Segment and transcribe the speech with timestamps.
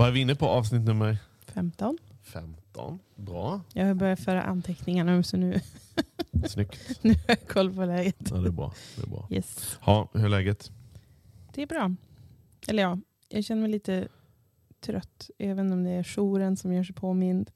[0.00, 0.46] Vad är vi inne på?
[0.46, 1.98] Avsnitt nummer 15.
[2.22, 2.98] 15.
[3.16, 3.60] Bra.
[3.72, 5.60] Jag har börjat föra anteckningar nu så nu,
[6.48, 6.98] Snyggt.
[7.02, 8.16] nu har jag koll på läget.
[8.30, 8.74] Ja, det är bra.
[8.96, 9.26] Det är bra.
[9.30, 9.78] Yes.
[9.80, 10.70] Ha, hur är läget?
[11.54, 11.94] Det är bra.
[12.68, 14.08] Eller ja, jag känner mig lite
[14.80, 15.30] trött.
[15.38, 17.50] Även om det är jouren som gör sig påmind.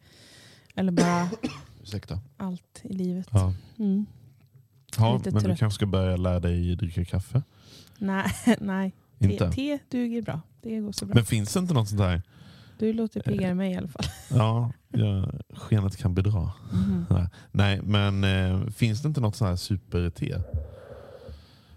[0.74, 1.28] Eller bara
[1.82, 2.20] Ursäkta.
[2.36, 3.28] allt i livet.
[3.30, 3.54] Ja.
[3.78, 4.06] Mm.
[4.98, 5.58] Ja, Lite men du trött.
[5.58, 7.42] kanske ska börja lära dig dricka kaffe?
[7.98, 8.92] Nej, nej.
[9.18, 9.50] Inte?
[9.52, 10.40] Te, te duger bra.
[10.60, 11.14] Det går så bra.
[11.14, 12.22] Men finns det inte något sånt där?
[12.78, 14.04] Du låter piggare än mig i alla fall.
[14.38, 16.52] Ja, jag, skenet kan bedra.
[16.72, 17.04] Mhm.
[17.52, 20.40] Nej, men eh, finns det inte något sånt här super-te?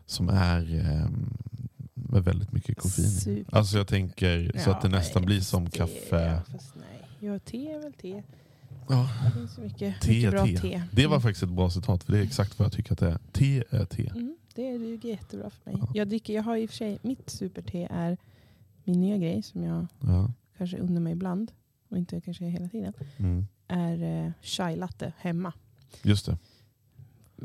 [0.05, 1.09] Som är eh,
[1.93, 3.09] med väldigt mycket koffein i?
[3.09, 6.41] Super- Alltså jag tänker så Ja, att det nästan nej, blir som det- kaffe.
[6.49, 7.01] Ja, nej.
[7.19, 8.23] Ja, te är väl te.
[8.89, 10.57] Ja, Det finns mycket, te, mycket bra te.
[10.57, 10.83] te.
[10.91, 11.21] Det var Mm.
[11.21, 13.17] faktiskt ett bra citat för det är exakt vad jag tycker att det är.
[13.31, 14.07] Te är te.
[14.09, 15.79] Mm, det duger jättebra för mig.
[15.81, 15.87] Ja.
[15.93, 18.17] Jag, dricker, jag har i och för sig, mitt superte är
[18.83, 20.31] min nya grej som jag Ja.
[20.57, 21.51] Kanske undrar mig ibland
[21.90, 22.94] och inte kanske hela tiden.
[23.18, 23.47] Mm.
[23.68, 25.53] Är eh, chai latte hemma.
[26.03, 26.38] Just det.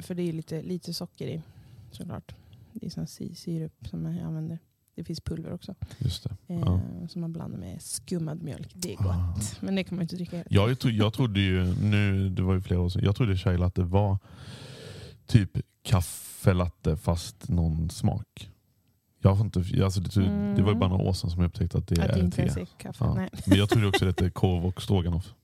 [0.03, 1.43] För det är lite, lite socker i
[1.91, 2.35] såklart.
[2.73, 4.59] Det är sån syrup som jag använder.
[4.95, 5.75] Det finns pulver också.
[5.99, 6.37] Just det.
[6.47, 6.81] Eh, Ja.
[7.09, 8.71] Som man blandar med skummad mjölk.
[8.75, 9.07] Det är gott.
[9.07, 9.37] Ah.
[9.61, 12.55] Men det kan man inte dricka hela Jag, tro, jag trodde ju, nu, det var
[12.55, 14.19] ju flera år sedan, jag trodde chai latte var
[15.27, 15.51] typ
[15.83, 18.51] kaffelatte fast någon smak.
[19.23, 21.49] Jag får inte, alltså det, tog- det var ju bara några år sedan som jag
[21.49, 22.67] upptäckte att det Att det är inte te.
[22.79, 23.05] kaffe.
[23.05, 23.15] Ja.
[23.47, 25.35] Men jag trodde också att det är korv och stroganoff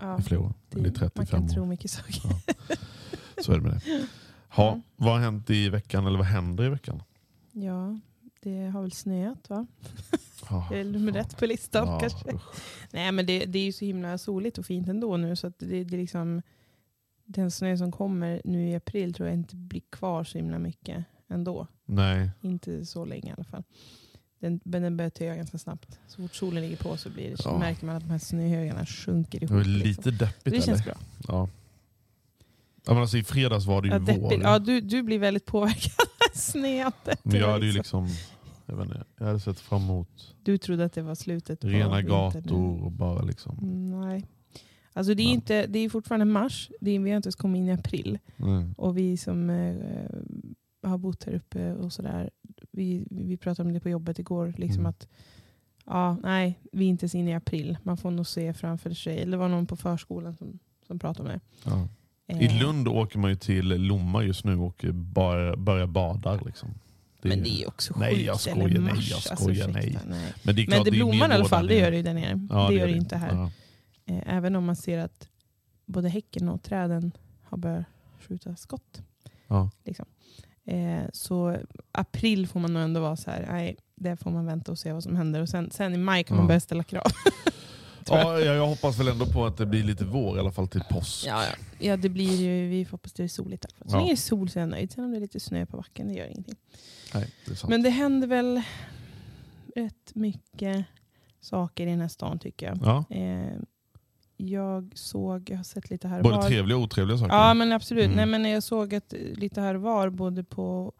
[0.00, 0.52] Ja, i flera år.
[0.70, 1.66] Eller i man 35 kan tro år.
[1.66, 2.14] mycket saker.
[2.24, 2.74] Ja.
[3.44, 4.06] Så är det med det.
[4.48, 4.82] Ha, Mm.
[4.96, 7.02] vad har hänt i veckan eller vad händer i veckan?
[7.52, 7.98] Ja,
[8.40, 9.66] det har väl snöat va?
[10.50, 12.32] Ja, Det är nummer rätt på listan ja, kanske.
[12.34, 12.42] usch.
[12.92, 15.58] Nej men det, det är ju så himla soligt och fint ändå nu så att
[15.58, 16.42] det, det liksom
[17.24, 21.04] den snö som kommer nu i april tror jag inte blir kvar så himla mycket
[21.34, 21.66] ändå.
[21.86, 23.62] Nej, Inte så länge i alla fall.
[24.38, 25.98] Den, men den börjar töa ganska snabbt.
[26.08, 27.58] Så fort solen ligger på så blir det, så Ja.
[27.58, 29.66] märker man att de här snöhögarna sjunker det var ihop.
[29.66, 30.16] lite liksom.
[30.16, 30.60] deppigt Det eller?
[30.60, 30.94] känns bra.
[31.28, 31.48] Ja.
[32.86, 34.06] Ja, men alltså, I fredags var det ju Ja, vår.
[34.06, 34.42] deppigt.
[34.42, 35.92] ja, du, du blir väldigt påverkad
[36.30, 37.08] av snöet.
[37.22, 38.08] Men jag hade ju liksom,
[38.66, 42.02] jag, vet inte, jag hade sett fram emot Du trodde att det var slutet rena
[42.02, 43.58] gator och bara liksom.
[43.62, 44.24] Mm, Nej.
[44.92, 45.32] Alltså det är, Ja.
[45.32, 48.18] inte, det är fortfarande mars, det är, vi har inte ens kommit in i april.
[48.38, 48.72] Mm.
[48.78, 49.76] Och vi som eh,
[50.84, 52.30] har bott här uppe och sådär,
[52.70, 54.54] vi, vi pratade om det på jobbet igår.
[54.56, 54.86] Liksom Mm.
[54.90, 55.08] att
[55.86, 57.78] ja, nej, vi är inte ens inne i april.
[57.82, 59.18] Man får nog se framför sig.
[59.18, 61.40] Eller det var någon på förskolan som, som pratade om det.
[61.70, 61.88] Ja.
[62.26, 66.40] Eh, I Lund åker man ju till Lomma just nu och bara, börjar bada.
[66.46, 66.68] Liksom.
[67.22, 68.26] Det men det är ju också Nej, sjukt.
[68.26, 69.86] jag skojar, eller nej, mars, jag alltså, skojar, nej.
[69.88, 70.32] ursäkta, nej.
[70.42, 72.02] Men det, är Men klart, det är blommar i alla fall, det gör det ju
[72.02, 72.46] där nere.
[72.50, 73.34] Ja, det gör det inte här.
[73.34, 73.50] Ja.
[74.14, 75.28] Eh, Även om man ser att
[75.86, 77.12] både häcken och träden
[77.42, 77.84] har börjat
[78.28, 79.02] skjuta skott.
[79.48, 79.70] Ja.
[79.84, 80.06] Liksom.
[80.66, 81.56] Eh, så
[81.92, 84.92] april får man nog ändå vara så här, nej, där får man vänta och se
[84.92, 85.40] vad som händer.
[85.40, 86.48] Och sen, sen i maj kan man Ja.
[86.48, 87.02] börja ställa krav.
[88.08, 90.68] Ja, jag, jag hoppas väl ändå på att det blir lite vår i alla fall
[90.68, 91.26] till påsk.
[91.26, 91.54] Ja, ja.
[91.78, 93.64] ja det blir ju, vi får hoppas det är soligt.
[93.70, 93.96] Så Ja.
[93.96, 94.92] länge det är sol så är jag nöjd.
[94.92, 96.56] Sen om det är lite snö på backen, det gör ingenting.
[97.14, 97.70] Nej, det är sant.
[97.70, 98.62] Men det händer väl
[99.76, 100.84] rätt mycket
[101.40, 102.78] saker i den här stan tycker jag.
[103.10, 103.16] ja.
[103.16, 103.58] Eh,
[104.36, 106.48] jag såg, jag har sett lite här och Både var.
[106.48, 107.34] trevliga och otrevliga saker.
[107.34, 108.04] Ja men absolut.
[108.04, 108.16] Mm.
[108.16, 110.92] Nej, men jag såg att lite här och var, både på,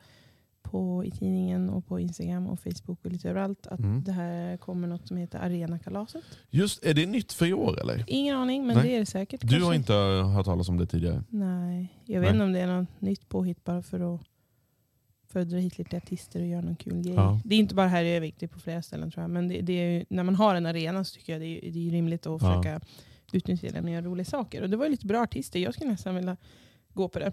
[0.63, 4.05] på, i tidningen och på Instagram och Facebook och lite överallt, att Mm.
[4.05, 6.23] det här kommer något som heter Arenakalaset.
[6.51, 8.05] Just, är det nytt för i år eller?
[8.07, 8.87] Ingen aning, men Nej.
[8.89, 9.41] det är det säkert.
[9.41, 9.67] Du kanske.
[9.67, 9.93] har inte
[10.35, 11.23] hört talas om det tidigare?
[11.29, 14.21] Nej, jag vet inte om det är något nytt påhitt bara för att,
[15.33, 17.15] för att dra hit lite artister och göra någon kul grej.
[17.15, 17.41] Ja.
[17.45, 19.31] Det är inte bara här i Övik, det är på flera ställen tror jag.
[19.31, 21.73] Men det, det är ju, när man har en arena så tycker jag det är,
[21.73, 22.63] det är rimligt att Ja.
[22.63, 22.81] försöka
[23.32, 24.62] utnyttja den och göra roliga saker.
[24.62, 26.37] Och det var ju lite bra artister, jag skulle nästan vilja
[26.94, 27.32] gå på det.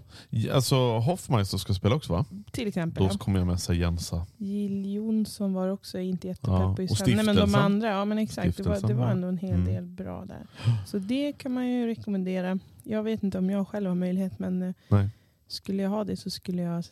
[0.51, 2.25] Alltså Hoffmeister ska spela också va?
[2.51, 3.03] Till exempel.
[3.03, 3.17] Då ja.
[3.17, 4.25] kommer jag med sig Jensa.
[4.37, 7.23] Jill Jonsson var också inte jättepepp Ja, och henne.
[7.23, 8.57] Men de andra, ja men exakt.
[8.57, 9.65] Det var, det var ändå en hel Mm.
[9.65, 10.47] del bra där.
[10.85, 12.59] Så det kan man ju rekommendera.
[12.83, 15.09] Jag vet inte om jag själv har möjlighet men eh, Nej.
[15.51, 16.83] Skulle jag ha det så skulle jag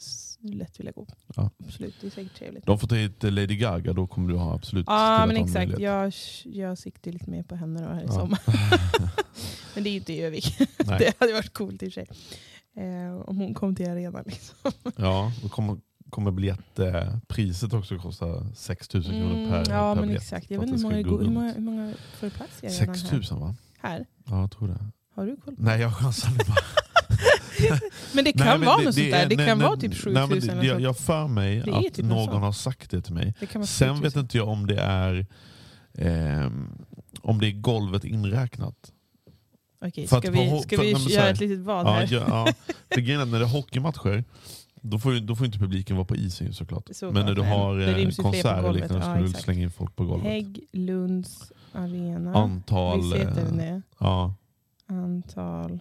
[0.42, 1.08] lätt vilja gå.
[1.36, 1.50] Ja.
[1.66, 2.66] Absolut, det är säkert trevligt.
[2.66, 5.80] De får ta hit eh, Lady Gaga, då kommer du ha absolut Ja men exakt,
[5.80, 6.14] jag,
[6.46, 8.12] jag siktar lite mer på henne då här i Ja.
[8.12, 8.40] sommar.
[9.76, 10.58] men det är ju inte i Övik.
[10.78, 12.08] Det hade varit coolt i och för sig.
[12.78, 14.72] Eh, om hon kom till arenan liksom.
[14.98, 15.78] Ja, då kommer,
[16.10, 20.22] kommer biljettpriset också kosta 6 000 kronor per, Mm, ja per men biljett.
[20.22, 20.52] exakt.
[20.52, 23.28] Jag vet inte hur hur många, hur många får plats i arenan 6 här?
[23.32, 23.56] 000 va?
[23.80, 24.06] här?
[24.26, 24.80] Ja, jag tror det.
[25.16, 25.56] Har du koll?
[25.58, 26.56] Nej, jag chansar bara.
[28.14, 29.24] Men det kan Nej, men vara det- något det sånt där.
[29.26, 31.28] är- Det nej, kan nej, vara typ nej, men 7000 det- eller Jag, jag för
[31.28, 33.34] mig Det att typ någon har sagt det till mig.
[33.40, 34.02] Det Sen 7000.
[34.02, 35.26] vet inte jag om det är
[35.98, 36.70] ehm,
[37.22, 38.92] om det är golvet inräknat.
[39.86, 42.08] Okej, för att ska vi, ha- ska för- vi göra här- ett litet vad här?
[42.12, 42.48] ja, ja.
[42.94, 44.24] För grejen är att när det är hockeymatcher,
[44.82, 46.84] då får, då får inte publiken vara på isen såklart.
[46.92, 49.72] Såklart, Men när du har eh, konserter och liknande så Ja, ska du slänga in
[49.72, 50.28] folk på golvet.
[50.28, 52.34] Hägglunds arena.
[52.36, 53.02] Antal...
[53.02, 53.82] Visst heter den eh, det?
[54.00, 54.34] Ja,
[54.88, 55.80] Antal.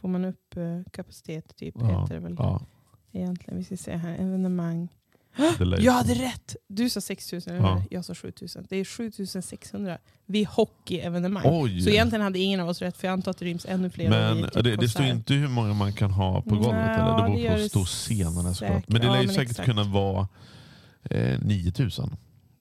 [0.00, 2.60] Får man upp eh, kapacitet typ ja, heter det väl ja,
[3.12, 3.58] egentligen.
[3.58, 4.14] Vi ska se här.
[4.14, 4.88] Evenemang.
[5.78, 6.56] Jag hade rätt!
[6.68, 7.82] Du sa 6000 eller Ja.
[7.90, 8.66] Jag sa 7000.
[8.68, 11.42] Det är 7600 vid hockeyevenemang.
[11.46, 11.82] Oj!
[11.82, 14.10] Så egentligen hade ingen av oss rätt för jag antar att det ryms ännu fler.
[14.10, 17.16] Men typ det, det står inte hur många man kan ha på Nej, golvet eller?
[17.16, 18.88] Det beror på hur stor scenen är såklart.
[18.88, 19.66] Men det Ja, lär ju säkert exakt.
[19.68, 20.28] kunna vara
[21.10, 22.16] eh, 9000.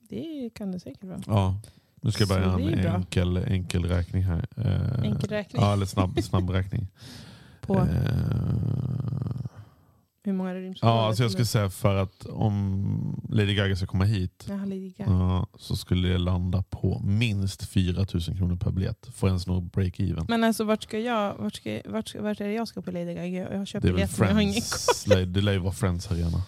[0.09, 1.21] Det kan det säkert vara.
[1.27, 1.59] Ja.
[2.01, 4.45] Nu ska jag är en enkel, enkel räkning här.
[4.57, 5.61] Eh, Enkel räkning?
[5.61, 6.87] Ja, eller snabb, snabb räkning.
[7.61, 7.87] På Eh,
[10.23, 14.03] hur många ryms ja, alltså jag skulle säga för att om Lady Gaga ska komma
[14.03, 15.11] hit Jaha, Lady Gaga.
[15.11, 20.25] ja, så skulle det landa på minst 4000 kronor per biljett för ens nå break-even.
[20.27, 23.13] Men alltså vart ska jag, vart, ska, vart, vart är det jag ska på Lady
[23.13, 23.51] Gaga?
[23.51, 24.61] Jag har köpt Det är väl biljett men jag har ingen
[25.07, 25.33] koll.
[25.33, 26.41] Det lär ju vara Friends Arena.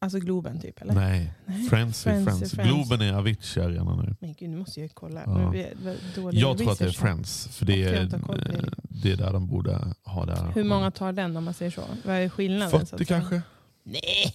[0.00, 0.94] Alltså Globen typ eller?
[0.94, 2.52] Nej, Nej, Friends Friends Friends.
[2.54, 2.70] Friends.
[2.72, 4.16] Globen är Avicii Arena nu.
[4.20, 5.22] Men gud, nu måste jag kolla.
[5.26, 5.50] Ja.
[5.50, 5.72] Vi-
[6.16, 6.90] vad Jag tror att det är.
[6.90, 8.70] Friends, för det är, det.
[8.88, 10.52] det är där de borde ha det.
[10.54, 11.82] Hur många tar den om man säger så?
[12.04, 12.70] Vad är skillnaden?
[12.70, 13.20] så 40 att säga?
[13.20, 13.42] kanske?
[13.82, 14.34] Nej!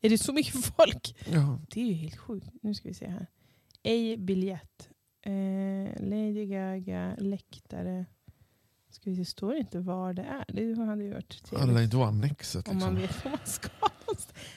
[0.00, 1.16] Är det så mycket folk?
[1.32, 1.58] Ja.
[1.70, 2.46] Det är ju helt sjukt.
[2.62, 3.26] Nu ska vi se här.
[3.82, 4.88] Ej biljett.
[5.22, 8.06] Eh, Lady Gaga, läktare.
[8.90, 10.44] Ska vi se, står det inte var det är?
[10.48, 11.84] Det hade ju varit Ja, det lär trevligt.
[11.84, 12.68] inte vara Annexet.
[12.68, 13.14] Om man Liksom.
[13.16, 13.68] vet var man ska.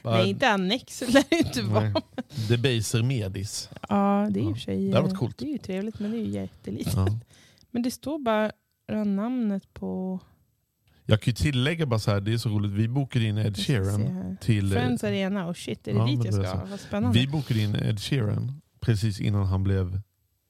[0.03, 1.93] Nej, inte annexet lär det inte vara.
[2.49, 3.69] Debaser Medis.
[3.89, 4.55] Ja, det är i Ja.
[4.55, 5.37] sig Det hade varit coolt.
[5.37, 6.93] Det är ju trevligt, men det är ju jättelitet.
[6.95, 7.07] Ja.
[7.71, 8.51] Men det står bara
[9.05, 10.19] namnet på...
[11.05, 13.57] Jag kan ju tillägga bara så här, det är så roligt, vi bokade in Ed
[13.57, 14.71] Sheeran till...
[14.71, 16.65] Friends Arena, och shit, är det Ja, dit jag ska?
[16.65, 17.19] Vad spännande.
[17.19, 20.01] Vi bokade in Ed Sheeran precis innan han blev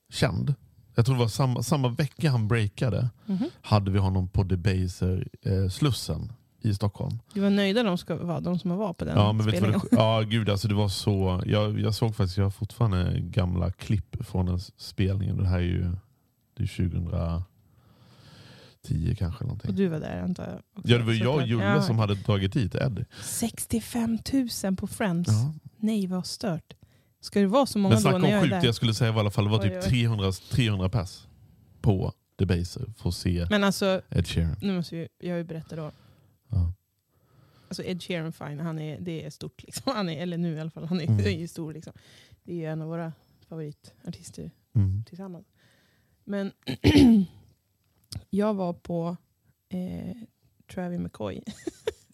[0.09, 0.53] känd.
[0.95, 3.49] Jag tror det var samma, samma vecka han breakade Mhm.
[3.61, 6.33] hade vi honom på Debaser eh, Slussen
[6.65, 7.19] i Stockholm.
[7.33, 9.61] Du var nöjda de ska vara, de som var på den Ja, men vet du
[9.61, 9.87] vad spelningen?
[9.91, 11.43] det, ja gud alltså det var så.
[11.45, 15.37] Jag, jag såg faktiskt, jag har fortfarande gamla klipp från den spelningen.
[15.37, 15.91] Det här är ju
[16.57, 17.45] det är 2010
[19.15, 19.25] kanske.
[19.25, 19.75] eller Och Någonting.
[19.75, 20.53] du var där antar jag?
[20.77, 21.47] också, Ja det var jag och.
[21.47, 21.81] Julle Ja.
[21.81, 23.05] som hade tagit dit Ed.
[23.23, 24.17] 65
[24.63, 25.29] 000 på Friends.
[25.31, 25.53] Ja.
[25.77, 26.73] Nej vad stört.
[27.21, 28.65] Ska det vara så många Men då när jag är sjukt, där?
[28.65, 29.89] jag skulle säga i alla fall var Oj, typ oj.
[29.89, 31.27] 300, 300 pers
[31.81, 34.55] på Debaser för att se Men alltså, Ed Sheeran.
[34.61, 35.91] nu måste vi, jag ju berätta då.
[37.65, 37.69] Ja.
[37.69, 39.63] Alltså Ed Sheeran, fine, han är, det är stort.
[39.63, 39.83] Liksom.
[39.95, 41.19] Han är, eller nu i alla fall, han är, Mm.
[41.43, 41.73] är stor.
[41.73, 41.93] Liksom.
[42.43, 43.13] Det är en av våra
[43.47, 45.03] favoritartister Mm.
[45.05, 45.47] tillsammans.
[46.23, 46.51] Men
[48.29, 49.17] jag var på
[49.69, 50.15] eh,
[50.73, 51.41] Travis McCoy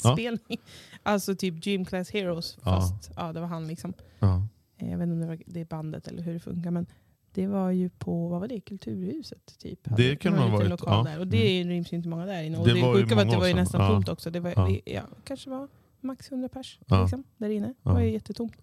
[0.03, 0.13] Ja.
[0.13, 0.58] spelning.
[1.03, 2.58] Alltså typ Gym Class Heroes.
[2.58, 2.63] Ja.
[2.63, 3.34] Fast ja.
[3.34, 3.93] det var han liksom.
[4.20, 4.48] Ja.
[4.77, 6.72] Eh, Jag vet inte om det var det bandet eller hur det funkar.
[6.72, 6.86] Men
[7.33, 9.59] det var ju på, vad var det, Kulturhuset?
[9.59, 9.79] Typ.
[9.97, 11.11] Det kan det ha varit, lokal ja.
[11.11, 11.19] där.
[11.19, 12.57] Och det ryms ju inte många där inne.
[12.57, 13.88] Och Det det, var ju sjuka var att det var ju nästan Ja.
[13.88, 14.31] tomt också.
[14.31, 14.67] Det var, Ja.
[14.67, 15.67] det, ja, kanske var
[16.01, 17.01] max 100 pers Ja.
[17.01, 17.67] liksom, där inne.
[17.67, 18.55] Det var ju jättetomt.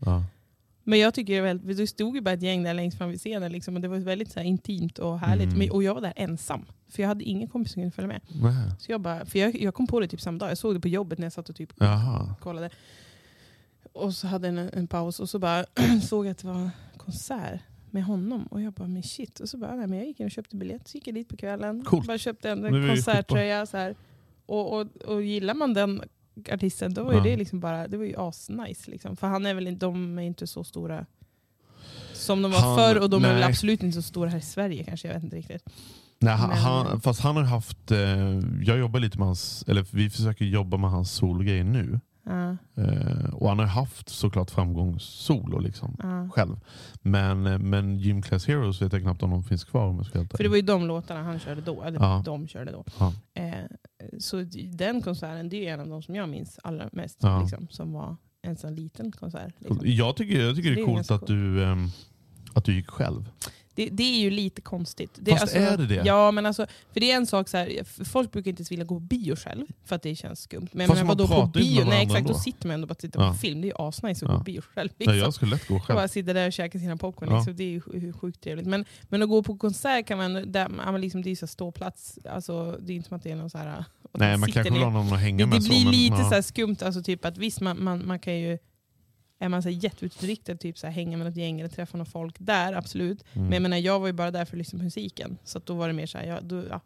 [0.85, 3.19] Men jag tycker det, väldigt, det stod ju bara ett gäng där längst fram vid
[3.19, 3.53] scenen.
[3.53, 5.47] Liksom, och det var väldigt så här, intimt och härligt.
[5.47, 5.59] Mm.
[5.59, 6.65] Men, och jag var där ensam.
[6.89, 8.21] För jag hade ingen kompis som kunde följa med.
[8.43, 8.71] Nej.
[8.79, 10.51] Så jag, bara, för jag, jag kom på det typ samma dag.
[10.51, 12.35] Jag såg det på jobbet när jag satt och typ Jaha.
[12.41, 12.71] kollade.
[13.93, 15.65] Och så hade jag en, en paus och så bara
[16.03, 17.61] såg jag att det var konsert
[17.93, 18.47] med honom.
[18.47, 19.41] Och jag bara, men shit.
[19.41, 20.89] Och så bara, nej, men jag gick in och köpte biljett.
[20.89, 21.85] Så gick jag dit på kvällen.
[21.85, 22.07] Coolt.
[22.07, 23.67] Bara köpte en konserttröja.
[23.67, 23.95] Så här.
[24.47, 26.03] Och, och, och gillar man den
[26.53, 27.25] artisten, då var ju Ja.
[27.25, 28.91] det liksom bara, det var ju asnice.
[28.91, 29.17] Liksom.
[29.17, 31.07] För han är väl inte, de är inte så stora
[32.13, 33.01] som de var Han- förr.
[33.03, 33.49] Och de är väl nej.
[33.49, 35.09] absolut inte så stora här i Sverige kanske.
[35.09, 35.63] Jag vet inte riktigt.
[36.21, 37.99] Nej, han, Men- han, fast han har haft, eh,
[38.65, 42.01] jag jobbar lite med hans, eller vi försöker jobba med hans sologrejer nu.
[42.29, 46.29] Eh, och han har haft såklart framgång solo liksom, ja.
[46.33, 46.57] själv.
[47.03, 50.07] Men, eh, men Gym Class Heroes vet jag knappt om de finns kvar om jag
[50.07, 51.83] ska För det var ju de låtarna han körde då.
[51.83, 52.85] Eller de körde då.
[53.35, 53.53] Eh,
[54.19, 57.23] så den konserten, det är en av de som jag minns allra mest.
[57.41, 59.55] Liksom, som var en sån liten konsert.
[59.59, 59.81] Liksom.
[59.83, 61.89] Jag tycker, jag tycker det Det är är coolt att du, ehm,
[62.55, 63.31] att du gick själv.
[63.79, 65.11] Det, det är ju lite konstigt.
[65.21, 66.03] Det, Fast är det det?
[66.05, 68.85] Ja, men alltså, för det är en sak så här, folk brukar inte ens vilja
[68.85, 70.69] gå på bio själv, för att det känns skumt.
[70.73, 71.85] Men, Fast men vadå på bio?
[71.85, 72.35] Nej exakt, då ändå.
[72.39, 73.33] sitter man ändå och bara tittar Ja.
[73.33, 73.61] på film.
[73.61, 74.29] Det är ju asnice att Ja.
[74.33, 74.91] gå på bio själv.
[74.99, 75.13] Liksom.
[75.15, 75.97] Nej, jag skulle lätt gå Och själv.
[75.97, 77.29] bara sitta där och käka sina popcorn.
[77.31, 77.37] Ja.
[77.37, 77.57] Liksom.
[77.57, 78.67] Det är ju sj- sjukt trevligt.
[78.67, 81.47] Men, men att gå på konsert kan man, där, man liksom, det är ju så
[81.47, 82.19] ståplats.
[82.31, 83.85] Alltså, det är inte som att det är någon så här...
[84.13, 85.59] Nej, man kanske vill ha någon att hänga det, med.
[85.59, 86.29] det så, blir men, lite ja.
[86.29, 88.59] så här skumt, alltså typ att visst man, man, man kan ju,
[89.39, 92.37] är man så jätteutåtriktad, typ så här, hänga med något gäng eller träffa någon folk
[92.39, 93.25] där, absolut.
[93.33, 93.45] Mm.
[93.45, 95.39] Men jag menar, jag var ju bara där för att lyssna på musiken.
[95.45, 96.81] Så då var det mer så här, ja, då, ja.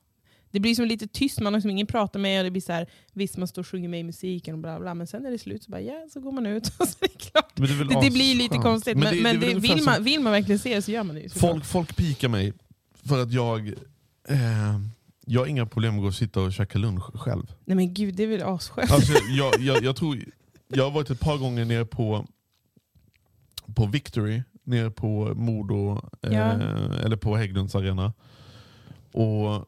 [0.51, 2.73] Det blir som lite tyst, man har liksom ingen pratar med och det blir så
[2.73, 5.31] här, visst man står och sjunger med i musiken och bla bla, men sen är
[5.31, 7.59] det slut så bara ja, så går man ut och så är det klart.
[7.59, 8.65] Men det, Det, det blir lite asskönt.
[8.65, 11.17] konstigt, men, men, väl det, vill, man, vill man verkligen se det så gör man
[11.17, 11.33] det.
[11.33, 12.53] Folk, folk pikar mig
[13.05, 13.69] för att jag
[14.29, 14.79] eh,
[15.27, 17.53] jag har inga problem med att gå och sitta och käka lunch själv.
[17.65, 18.91] Nej men gud, det är väl asskönt.
[18.91, 20.19] Alltså, jag, jag, jag, tror,
[20.69, 22.27] jag har varit ett par gånger nere på,
[23.75, 26.53] på Victory, nere på Modo, eh, Ja.
[27.05, 28.13] eller på Hägglunds arena.
[29.13, 29.67] Och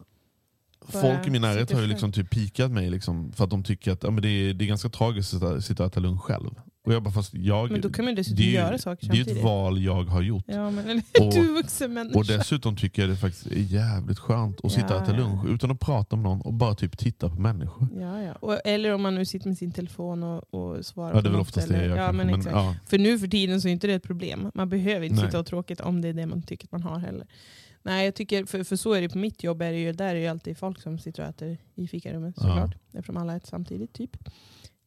[0.89, 3.93] folk i min närhet har ju liksom typ pikat mig liksom, för att de tycker
[3.93, 6.21] att ja, men det, är, det är ganska tragiskt att sitta, sitta och äta lunch
[6.23, 6.51] själv.
[6.87, 9.21] Och jag bara, fast jag, Men då kan man dessutom det göra saker Det är
[9.21, 9.45] ett samtidigt.
[9.45, 10.45] val jag har gjort.
[10.47, 12.19] Ja, men eller, Och- du vuxen människa.
[12.19, 15.29] Och dessutom tycker jag det faktiskt är jävligt skönt att sitta och äta Ja, ja.
[15.29, 17.89] lunch utan att prata med någon och bara typ titta på människor.
[18.01, 18.33] Ja, ja.
[18.33, 21.23] Och, eller om man nu sitter med sin telefon och, och svarar Ja, det är
[21.23, 22.75] på väl något, oftast eller, det jag ja, men men, ja.
[22.87, 24.51] För nu för tiden så är inte det ett problem.
[24.55, 25.25] Man behöver inte Nej.
[25.27, 27.27] sitta och tråkigt om det är det man tycker att man har heller.
[27.83, 30.09] Nej, jag tycker, för, för så är det på mitt jobb, är det ju, där
[30.09, 32.75] är det ju alltid folk som sitter och äter i fikarummet såklart.
[32.93, 34.17] Eftersom alla äter samtidigt typ.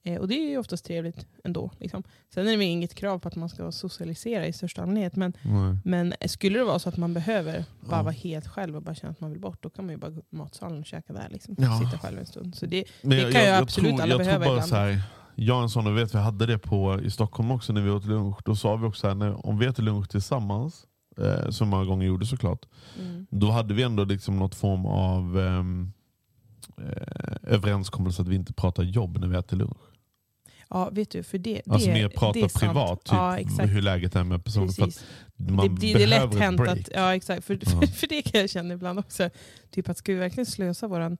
[0.07, 1.71] Eh, och det är ju oftast trevligt ändå.
[1.79, 2.03] Liksom.
[2.33, 5.15] Sen är det inget krav på att man ska socialisera i största allmänhet.
[5.15, 5.77] Men, Nej.
[5.83, 8.03] men skulle det vara så att man behöver bara Ja.
[8.03, 10.11] vara helt själv och bara känna att man vill bort, då kan man ju bara
[10.11, 11.27] gå på matsalen och käka där.
[11.29, 11.55] Liksom.
[11.57, 11.79] Ja.
[11.85, 12.55] Sitta själv en stund.
[12.55, 14.69] Så det, Men Det kan ju absolut tror, alla jag behöva tror bara ibland.
[14.69, 15.01] så här,
[15.35, 18.05] Jag en sån, och vet vi hade det på, i Stockholm också när vi åt
[18.05, 18.37] lunch.
[18.45, 20.85] Då sa vi också så här, när, om vi äter lunch tillsammans,
[21.17, 22.65] eh, som många gånger gjorde såklart.
[23.01, 23.27] mm.
[23.29, 25.91] Då hade vi ändå liksom något form av ehm,
[26.77, 29.77] eh, överenskommelse att vi inte pratar jobb när vi äter lunch.
[30.69, 32.59] Ja, vet du, för det, det, Alltså mer det prata är sant.
[32.63, 33.69] privat, typ, ja, exakt.
[33.69, 34.69] hur läget är med personen.
[34.69, 35.05] För att
[35.35, 37.69] man det, det, det är lätt hänt att, ja exakt, för, Ja.
[37.81, 39.29] för, för det kan jag känna ibland också.
[39.71, 41.17] Typ att ska vi verkligen slösa våran,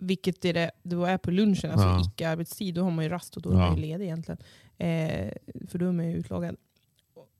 [0.00, 2.02] vilket är det då är på lunchen, alltså Ja.
[2.06, 4.38] icke-arbetstid, då har man ju rast och då är man ju ledig egentligen.
[4.78, 5.32] Eh,
[5.68, 6.56] för då är man ju utloggad.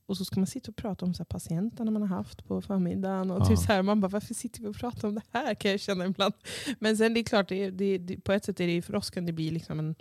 [0.06, 2.62] Och så ska man sitta och prata om så här, patienterna man har haft på
[2.62, 3.30] förmiddagen.
[3.30, 3.44] Och Ja.
[3.46, 5.54] typ så här, man bara, varför sitter vi och pratar om det här?
[5.54, 6.34] Kan jag känna ibland.
[6.78, 8.94] Men sen det är klart, det, det, det, på ett sätt är det ju för
[8.94, 9.94] oss kan det bli liksom en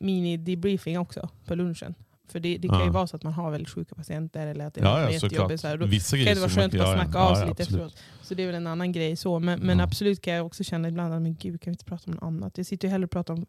[0.00, 1.94] mini-debriefing också på lunchen.
[2.28, 2.92] För det, det kan ju Ja.
[2.92, 5.40] vara så att man har väldigt sjuka patienter eller att det Ja, är ja jättejobbigt.
[5.40, 5.60] såklart.
[5.60, 7.02] Så här, då Vissa kan det vara skönt att ja, ja.
[7.02, 7.84] snacka av Ja, sig ja, lite absolut.
[7.86, 8.02] efteråt.
[8.22, 9.38] Så det är väl en annan grej så.
[9.38, 9.84] Men, men Ja.
[9.84, 12.22] absolut kan jag också känna ibland att men gud, kan vi inte prata om något
[12.22, 12.58] annat?
[12.58, 13.46] Jag sitter ju hellre och pratar om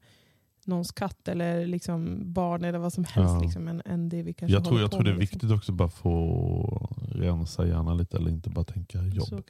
[0.66, 3.42] någons katt eller liksom barn eller vad som helst Ja.
[3.42, 5.38] liksom, än, än det vi kanske Jag tror, jag tror det är liksom.
[5.38, 9.44] viktigt också bara få rensa hjärnan lite eller inte bara tänka jobb.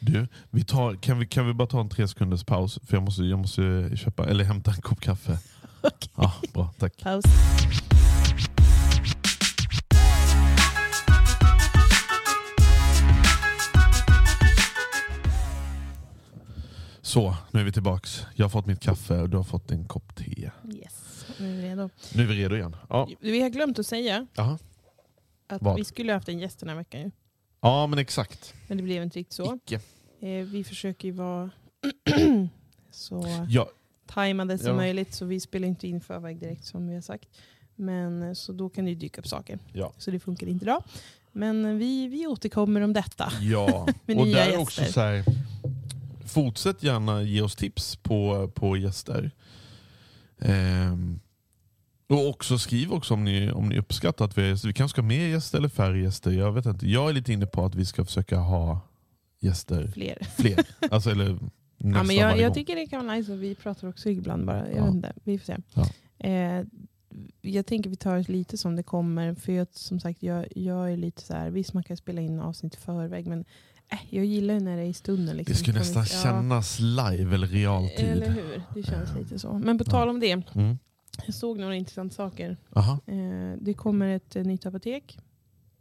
[0.00, 2.78] Du, vi tar, kan, vi, kan vi bara ta en tre sekunders paus?
[2.86, 5.38] För jag måste, jag måste köpa, eller hämta en kopp kaffe.
[5.86, 6.10] Okej.
[6.16, 7.02] Ja, bra, tack.
[7.02, 7.24] Paus.
[17.02, 18.26] Så, nu är vi tillbaks.
[18.34, 20.50] Jag har fått mitt kaffe och du har fått en kopp te.
[20.74, 21.90] Yes, nu är vi redo.
[22.14, 22.76] Nu är vi redo igen.
[22.88, 24.58] Ja, Vi har glömt att säga Aha.
[25.46, 25.76] att Vad?
[25.76, 27.00] vi skulle ha haft en gäst den här veckan.
[27.00, 27.10] ju.
[27.60, 28.54] ja men exakt.
[28.68, 29.56] Men det blev inte riktigt så.
[29.66, 29.80] Icke.
[30.20, 31.50] Eh, vi försöker ju vara
[32.90, 33.68] så Ja,
[34.14, 34.74] tajmade som Ja.
[34.76, 35.14] möjligt.
[35.14, 37.28] Så vi spelar inte in förväg direkt som vi har sagt.
[37.76, 39.58] Men eh, så då kan det ju dyka upp saker.
[39.72, 39.92] ja.
[39.98, 40.82] Så det funkar inte idag.
[41.32, 43.32] Men eh, vi, vi återkommer om detta.
[43.40, 43.66] ja.
[43.86, 44.58] Och där är gäster.
[44.58, 45.24] också så här,
[46.26, 49.30] fortsätt gärna ge oss tips på, på gäster.
[50.40, 51.20] Ehm,
[52.08, 54.68] och också skriv också om ni, om ni uppskattar att vi gäster.
[54.68, 56.30] Vi kanske ska ha mer gäster eller färre gäster.
[56.30, 56.88] Jag vet inte.
[56.88, 58.80] Jag är lite inne på att vi ska försöka ha
[59.40, 60.18] gäster Fler.
[60.36, 60.66] fler.
[60.90, 61.38] alltså, eller
[61.84, 64.68] Ja, men jag, jag tycker det kan vara nice och vi pratar också ibland bara.
[64.68, 64.84] Jag Ja.
[64.84, 65.56] vet inte, vi får se.
[65.74, 65.86] Ja.
[66.28, 66.64] Eh,
[67.40, 69.34] jag tänker vi tar det lite som det kommer.
[69.34, 72.40] För jag, som sagt, jag, jag är lite så här, visst man kan spela in
[72.40, 73.44] avsnitt i förväg, men
[73.92, 75.36] äh, jag gillar ju när det är i stunden.
[75.36, 75.52] Liksom.
[75.52, 78.08] Det skulle nästan ja, kännas live eller realtid.
[78.08, 78.62] Eller hur?
[78.74, 79.52] Det känns lite så.
[79.58, 80.78] Men på tal om det, Mm.
[81.26, 82.56] jag såg några intressanta saker.
[83.06, 85.18] Eh, det kommer ett eh, nytt apotek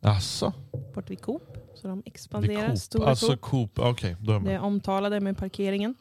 [0.01, 0.53] Asså?
[0.95, 1.57] bort vid Coop.
[1.75, 2.67] Så de expanderar.
[2.67, 2.77] Coop?
[2.79, 3.41] Stora Alltså Coop.
[3.41, 4.15] Coop, okej.
[4.21, 5.95] då är Det är omtalade med parkeringen.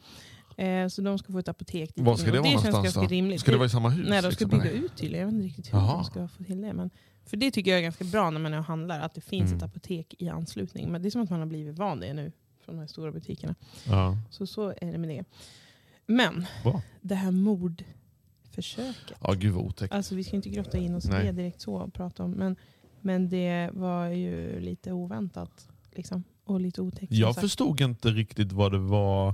[0.57, 3.07] Eh, så de ska få ett apotek Var ska det vara känns någonstans ganska då?
[3.07, 3.39] rimligt.
[3.41, 4.07] Ska det vara i samma hus?
[4.09, 4.59] Nej, de ska liksom?
[4.59, 5.19] bygga ut tydligen.
[5.19, 5.95] Jag vet inte riktigt hur Jaha.
[5.95, 6.73] de ska få till det.
[6.73, 6.89] Men,
[7.25, 9.51] för det tycker jag är ganska bra när man är och handlar, att det finns
[9.51, 9.57] Mm.
[9.57, 10.91] ett apotek i anslutning.
[10.91, 12.31] Men det är som att man har blivit van det nu
[12.65, 13.55] från de här stora butikerna.
[13.87, 14.17] Ja.
[14.29, 15.23] Så så är det med det.
[16.05, 16.81] Men Bra.
[17.01, 19.17] det här mordförsöket.
[19.21, 19.93] ja, gud vad otäckt.
[19.93, 21.25] Alltså vi ska inte grotta in oss i Nej.
[21.25, 22.31] det direkt så och prata om.
[22.31, 22.55] Men,
[23.01, 25.67] men det var ju lite oväntat.
[25.91, 27.11] Liksom, och lite otäckt.
[27.13, 27.41] Jag sagt.
[27.41, 29.33] förstod inte riktigt vad det var.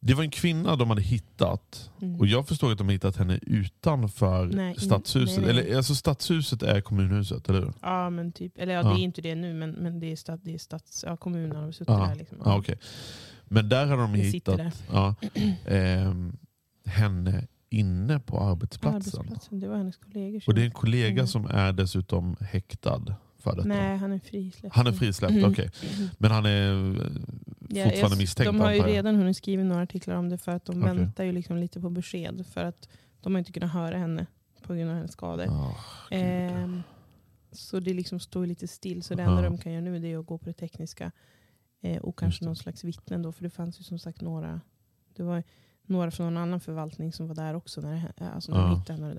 [0.00, 1.90] Det var en kvinna de hade hittat.
[2.02, 2.20] Mm.
[2.20, 5.44] Och jag förstod att de hittat henne utanför Nej, stadshuset.
[5.44, 5.64] nej, nej.
[5.66, 7.72] Eller, alltså stadshuset är kommunhuset, eller hur?
[7.82, 8.58] Ja, men typ.
[8.58, 8.88] Eller ja, Ja.
[8.94, 11.56] det är inte det nu, men, men det är, stad, det är stads, ja, kommunen
[11.56, 12.06] har suttit Ja.
[12.06, 12.14] där.
[12.14, 12.38] Liksom.
[12.44, 12.78] Ja, okej.
[13.44, 14.60] Men där hade de hittat
[14.92, 15.14] ja,
[15.66, 16.36] ehm,
[16.84, 19.20] henne inne på arbetsplatsen.
[19.20, 20.42] Arbetsplatsen, det var hennes kollegor.
[20.46, 21.26] Och det är en kollega Mm.
[21.26, 23.68] som är dessutom häktad för detta.
[23.68, 24.74] Nej, han är frisläppt.
[24.76, 25.50] Han är frisläppt, Mm.
[25.50, 25.70] okej.
[26.18, 27.06] Men han är eh,
[27.68, 30.52] Ja, fortfarande jag- misstänkt De har ju redan hunnit skriva några artiklar om det för
[30.52, 30.94] att de Okej.
[30.96, 32.46] väntar ju liksom lite på besked.
[32.46, 32.88] För att
[33.20, 34.26] de har inte kunnat höra henne
[34.62, 35.44] på grund av hennes skador.
[35.44, 36.20] Gud.
[36.20, 36.82] Ehm,
[37.52, 39.02] så det liksom står ju lite still.
[39.02, 41.12] Så det enda de kan göra nu det är att gå på det tekniska.
[41.82, 43.32] Eh, och kanske någon slags vittnen då.
[43.32, 44.60] För det fanns ju som sagt några.
[45.16, 45.42] Det var
[45.86, 47.80] några från en annan förvaltning som var där också.
[47.80, 48.78] När det, alltså när de Ja.
[48.78, 49.14] hittade henne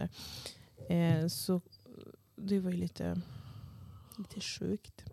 [0.87, 1.21] där.
[1.21, 1.61] Eh, så
[2.35, 3.21] det var ju lite,
[4.17, 5.03] lite sjukt.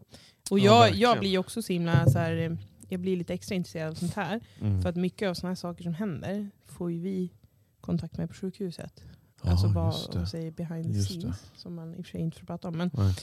[0.50, 1.00] Och Ja, jag, verkligen.
[1.10, 2.52] jag blir också så himla så här, eh,
[2.88, 4.40] jag blir lite extra intresserad av sånt här.
[4.60, 4.82] Mm.
[4.82, 7.32] För att mycket av såna här saker som händer får ju vi
[7.80, 9.02] kontakt med på sjukhuset.
[9.42, 10.18] Ja, alltså vad det.
[10.18, 11.20] de säger behind the Just det.
[11.20, 11.50] scenes.
[11.56, 12.76] Som man i och för sig inte får prata om.
[12.78, 13.14] Men, Nej.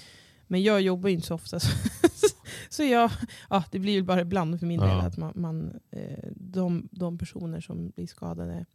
[0.48, 1.60] men jag jobbar ju inte så ofta.
[1.60, 1.68] Så,
[2.70, 3.12] så jag,
[3.50, 5.02] ja, det blir ju bara ibland för min del Ja.
[5.02, 8.66] att man, man, eh, de, de personer som blir skadade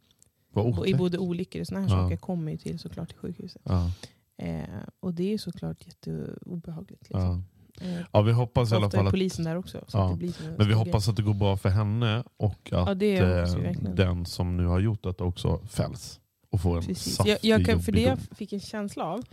[0.85, 2.03] i både olyckor och såna här Ja.
[2.03, 3.61] saker kommer ju till såklart till sjukhuset.
[3.65, 3.91] Ja.
[4.37, 4.63] Eh,
[4.99, 7.01] och det är såklart jätteobehagligt.
[7.09, 7.43] Liksom.
[7.79, 7.85] Ja.
[7.87, 9.83] Eh, ja, vi hoppas i alla ofta fall är att, polisen där också.
[9.87, 10.17] Så Ja.
[10.57, 14.65] men vi hoppas att det går bra för henne och att eh, den som nu
[14.65, 16.19] har gjort detta också fälls.
[16.49, 17.15] Och får en Precis.
[17.15, 19.23] saftig Jag, jag kan, för det jag fick en känsla av,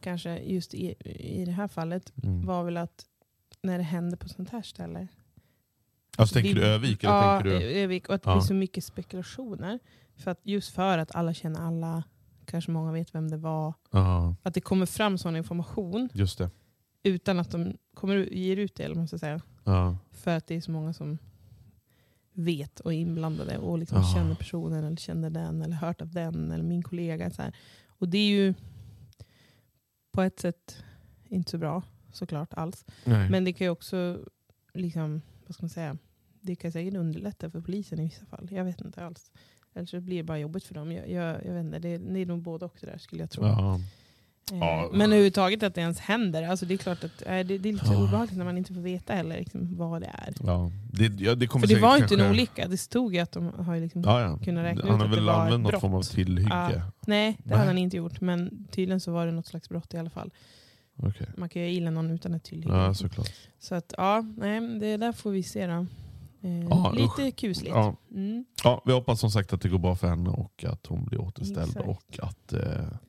[0.00, 0.94] kanske just i,
[1.40, 2.46] i det här fallet, Mm.
[2.46, 3.04] var väl att
[3.62, 5.08] när det händer på sånt här ställe.
[6.18, 7.04] Alltså, tänker det- du Övik?
[7.04, 7.64] Eller ja, tänker du?
[7.66, 8.08] Övik.
[8.08, 8.34] Och att det Ja.
[8.36, 9.78] blir så mycket spekulationer.
[10.16, 12.02] För att, just för att alla känner alla,
[12.44, 13.74] kanske många vet vem det var.
[13.90, 16.50] Ja, Att det kommer fram sån information just det.
[17.02, 18.82] utan att de kommer, ger ut det.
[18.84, 19.40] Eller man ska säga.
[19.64, 19.98] Ja.
[20.12, 21.18] För att det är så många som
[22.32, 24.14] vet och är inblandade och liksom Ja.
[24.14, 27.30] känner personen eller känner den eller hört av den eller min kollega.
[27.30, 27.54] Så här.
[27.88, 28.54] Och det är ju
[30.12, 30.84] på ett sätt
[31.28, 31.82] inte så bra
[32.16, 32.84] såklart alls.
[33.04, 33.30] Nej.
[33.30, 34.18] Men det kan ju också,
[34.74, 35.96] liksom, vad ska man säga,
[36.40, 38.48] det kan säkert underlätta för polisen i vissa fall.
[38.50, 39.30] Jag vet inte alls.
[39.74, 40.92] Eller så blir det bara jobbigt för dem.
[40.92, 43.30] Jag, jag, jag vet inte, det, det är nog både och det där skulle jag
[43.30, 43.44] tro.
[43.46, 43.74] ja.
[43.74, 43.80] Eh,
[44.52, 44.90] Ja.
[44.92, 46.42] Men överhuvudtaget att det ens händer.
[46.42, 48.02] Alltså det är klart att eh, det, det är lite Ja.
[48.04, 50.34] obehagligt när man inte får veta heller liksom, vad det är.
[50.40, 50.70] Ja.
[50.92, 52.68] Det, ja, det kommer För det var inte en olycka.
[52.68, 55.16] Det stod ju att de har liksom Ja, kunnat räkna Han ut har att det
[55.16, 56.10] väl var använt ett någon form av brott.
[56.10, 56.82] tillhygge?
[57.06, 57.58] Nej, det Nej.
[57.58, 58.20] hade han inte gjort.
[58.20, 60.30] Men tydligen så var det något slags brott i alla fall.
[60.96, 61.26] Okej.
[61.36, 62.76] Man kan ju illa någon utan ett tillhygge.
[62.76, 63.32] Ja, såklart.
[63.58, 65.86] Så att ja, nej, det där får vi se då.
[66.42, 67.74] Eh, Ja, lite kusligt.
[67.74, 67.96] Ja.
[68.10, 68.44] Mm.
[68.64, 71.20] Ja, vi hoppas som sagt att det går bra för henne och att hon blir
[71.20, 71.86] återställd Exakt.
[71.88, 72.60] och att eh,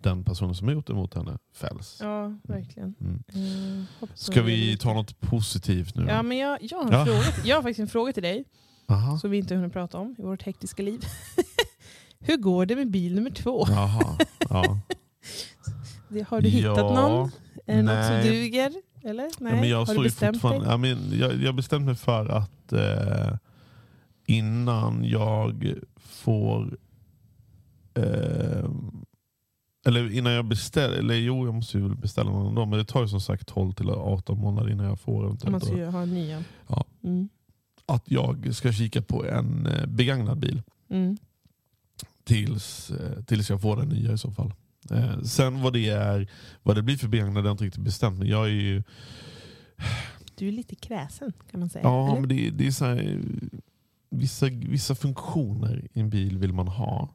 [0.01, 1.97] den personen som har gjort emot henne fälls.
[2.01, 2.95] Ja, verkligen.
[3.01, 3.23] Mm.
[3.27, 6.05] Eh, hoppas Ska vi ta något positivt nu?
[6.07, 7.05] Ja, men jag, jag, har en Ja.
[7.05, 8.43] fråga, jag har faktiskt en fråga till dig
[8.87, 9.19] Aha.
[9.19, 11.01] som vi inte hunnit prata om i vårt hektiska liv.
[12.19, 13.65] Hur går det med bil nummer två?
[13.69, 14.17] Jaha.
[14.49, 14.79] Ja.
[16.27, 17.31] Har du hittat Ja, någon?
[17.67, 18.29] Är det något som nej.
[18.31, 18.73] duger?
[19.03, 19.23] Eller?
[19.39, 19.53] Nej?
[19.53, 20.61] Ja, men jag har du bestämt dig?
[20.65, 23.37] ja, men jag, jag har bestämt mig för att eh,
[24.25, 26.77] innan jag får
[27.93, 28.69] eh,
[29.85, 33.01] eller innan jag beställer, eller jo jag måste ju beställa någon dag, men det tar
[33.01, 35.77] ju som sagt 12 till 18 månader innan jag får Om man då.
[35.77, 36.27] ju ha en ny.
[36.29, 36.39] ja.
[36.67, 36.85] Ja.
[37.03, 37.29] Mm.
[37.85, 41.17] Att jag ska kika på en eh, begagnad bil Mm.
[42.23, 44.53] tills, eh, tills jag får den nya i så fall.
[44.91, 46.27] Eh, sen vad det är,
[46.63, 48.19] vad det blir för begagnad är jag inte riktigt bestämt.
[48.19, 48.83] Men jag är ju,
[50.35, 51.83] Du är lite kräsen kan man säga.
[51.83, 52.19] ja, eller?
[52.19, 53.21] men det, det är så här,
[54.09, 57.13] vissa, vissa funktioner i en bil vill man ha.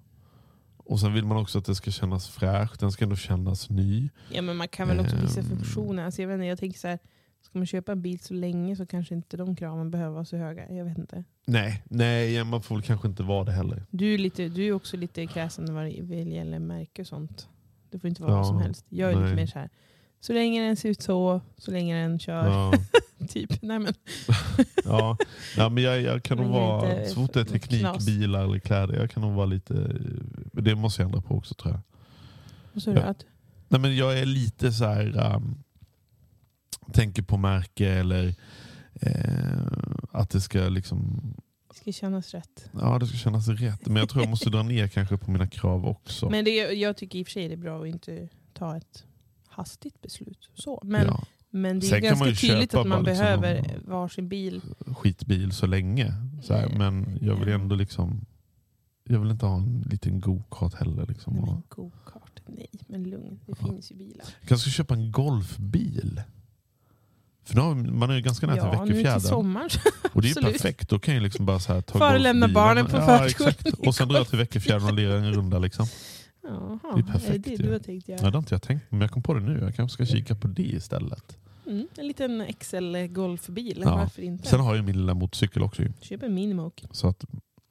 [0.76, 4.08] Och sen vill man också att det ska kännas fräscht, den ska ändå kännas ny.
[4.32, 5.46] Ja, men man kan väl också vissa Ehm.
[5.48, 6.04] funktioner.
[6.04, 6.98] Alltså, jag, vet inte, jag tänker så här,
[7.42, 10.36] ska man köpa en bil så länge så kanske inte de kraven behöver vara så
[10.36, 10.72] höga.
[10.72, 11.24] Jag vet inte.
[11.46, 13.86] Nej, nej man får väl kanske inte vara det heller.
[13.90, 15.90] Du är, lite, du är också lite kräsen vad det
[16.22, 17.48] gäller märke och sånt.
[17.90, 18.86] Det får inte vara vad Ja, som helst.
[18.88, 19.34] Jag är lite nej.
[19.34, 19.70] mer så här.
[20.20, 22.46] Så länge den ser ut så, så länge den kör.
[22.46, 22.72] Ja,
[23.28, 23.62] Typ.
[23.62, 23.94] Nej, men,
[24.84, 25.16] ja.
[25.56, 28.94] ja, men jag, jag kan nog vara, så fort det är teknik, bilar eller kläder,
[28.96, 29.74] jag kan nog vara lite,
[30.52, 31.80] det måste jag ändra på också tror jag.
[32.72, 33.00] vad sa du?
[33.00, 33.04] Ja.
[33.04, 33.24] Att,
[33.68, 35.62] Nej, men jag är lite så här, um,
[36.92, 38.34] tänker på märke eller
[38.94, 39.66] eh,
[40.10, 41.20] att det ska liksom
[41.68, 42.70] det ska kännas rätt.
[42.72, 43.86] Ja, det ska kännas rätt.
[43.86, 46.30] Men jag tror jag måste dra ner kanske på mina krav också.
[46.30, 49.04] Men det, jag tycker i och för sig det är bra att inte ta ett
[49.46, 50.50] hastigt beslut.
[50.54, 50.80] Så.
[50.84, 54.60] Men, ja, men det är ganska tydligt att man liksom behöver varsin bil.
[54.96, 56.14] skitbil så länge.
[56.42, 56.78] Så här, Nej.
[56.78, 58.26] men jag vill ändå liksom...
[59.04, 61.06] Jag vill inte ha en liten go-kart heller.
[61.06, 61.34] Liksom.
[61.34, 63.40] Nej, men go-kart, nej men lugn.
[63.46, 63.66] Det Ja.
[63.66, 64.24] finns ju bilar.
[64.40, 66.22] Jag kanske ska köpa en golfbil.
[67.44, 69.20] För nu har, man är ju ganska nära till Ja, till veckofjärden.
[69.20, 69.70] sommaren.
[70.12, 70.88] Och det är ju perfekt.
[70.88, 73.94] Då kan jag liksom bara så här ta Förelämna barnen på ja, förskolan i Och
[73.94, 75.58] sen dra jag till veckofjärden och lira en runda.
[75.58, 75.86] Liksom.
[76.42, 77.56] Jaha, Det är perfekt det ju.
[77.56, 78.30] du har tänkt Ja, göra?
[78.30, 79.58] det har inte jag tänkt men jag kom på det nu.
[79.60, 81.36] Jag kanske ska kika på det istället.
[81.66, 83.96] Mm, en liten XL-golfbil, Ja.
[83.96, 84.48] varför inte?
[84.48, 85.82] Sen har jag min lilla motorcykel också.
[85.82, 85.92] ju.
[86.00, 87.24] Köp en Minimoke, Så att,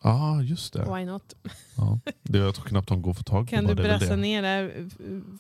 [0.04, 0.96] ja just det.
[0.96, 1.34] why not?
[1.78, 2.00] Ja.
[2.32, 2.40] det.
[2.40, 3.50] Jag tror knappt de går att få tag på.
[3.50, 4.90] Kan du brassa ner där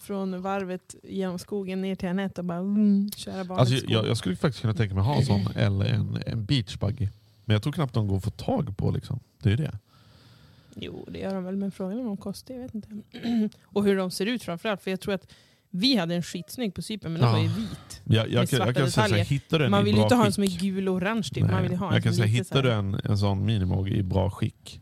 [0.01, 4.17] från varvet genom skogen ner till Anette och bara mm, köra barnet Alltså, jag, jag
[4.17, 7.07] skulle faktiskt kunna tänka mig ha en sån eller en, en beachbuggy.
[7.45, 8.91] Men jag tror knappt de går att få tag på.
[8.91, 9.19] Liksom.
[9.43, 9.79] Det är det.
[10.75, 12.89] Jo, det gör de väl, men frågan är om de kostar, jag vet inte.
[13.63, 15.33] och hur de ser ut framförallt, för jag tror att
[15.69, 17.35] vi hade en skitsnygg på Cypern, men den Ja.
[17.35, 18.01] var ju vit.
[18.03, 20.25] Jag, jag, kan, jag kan säga här, hittar du en Man vill ju inte ha
[20.25, 21.51] en som är gul och orange typ.
[21.51, 24.29] Man vill ha en jag kan säga, hittar du en, en sån minimoge i bra
[24.29, 24.81] skick.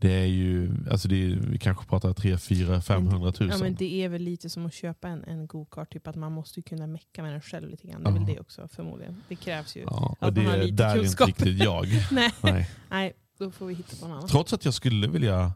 [0.00, 3.48] Det är ju, alltså det är, vi kanske pratar 3, 4, 500 tusen.
[3.48, 6.32] Ja, men det är väl lite som att köpa en, en go-kart, typ att man
[6.32, 8.02] måste kunna mecka med den själv lite grann.
[8.02, 9.22] Det är väl det också förmodligen.
[9.28, 9.80] Det krävs ju.
[9.80, 11.28] Ja, att det man har lite där är inte kunskap.
[11.28, 11.86] riktigt jag.
[12.12, 12.32] Nej.
[12.42, 12.70] Nej.
[12.90, 14.30] Nej, då får vi hitta på något annat.
[14.30, 15.52] Trots att jag skulle vilja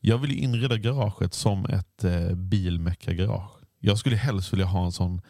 [0.00, 3.50] jag vill inreda garaget som ett eh, bilmeckargarage.
[3.78, 5.20] Jag skulle helst vilja ha en sån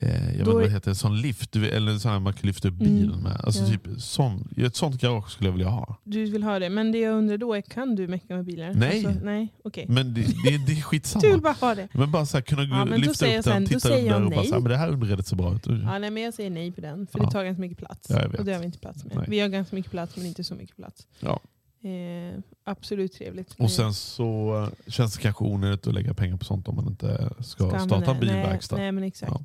[0.00, 2.32] eh, jag vet Då inte vad det heter, en sån lift, eller sån här man
[2.32, 3.40] kan lyfta upp Mm, bilen med.
[3.44, 3.68] Alltså ja.
[3.70, 5.96] typ, sån, ett sånt garage skulle jag vilja ha.
[6.04, 8.72] Du vill ha det, men det jag undrar då är, kan du mecka med bilar?
[8.74, 9.06] Nej.
[9.06, 9.86] Alltså, nej, okej.
[9.88, 11.20] Men det, det, det är skitsamma.
[11.22, 11.88] Du vill bara ha det.
[11.92, 14.54] Men bara så här, kunna Ja, lyfta upp den, sen- titta under och bara så
[14.54, 15.66] här, men det här underredet ser bra ut.
[15.66, 17.24] Ja, nej, men jag säger nej på den, för Ja.
[17.24, 18.10] det tar ganska mycket plats.
[18.38, 19.16] Och det har vi inte plats med.
[19.16, 19.24] Nej.
[19.28, 21.06] Vi har ganska mycket plats, men inte så mycket plats.
[21.20, 21.40] Ja.
[21.82, 23.54] Eh, absolut trevligt.
[23.58, 26.86] Och sen så eh, känns det kanske onödigt att lägga pengar på sånt om man
[26.88, 28.26] inte ska, Ska starta en det?
[28.26, 28.76] bilverkstad.
[28.76, 29.32] Nej, nej men exakt.
[29.32, 29.44] Ja.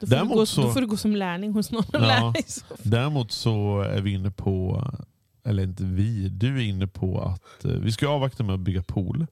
[0.00, 2.34] Då, får gå, så- då får du gå som lärling hos någon och Ja.
[2.82, 4.84] Däremot så är vi inne på,
[5.44, 8.82] eller inte vi, du är inne på att eh, vi ska avvakta med att bygga
[8.82, 9.26] pool.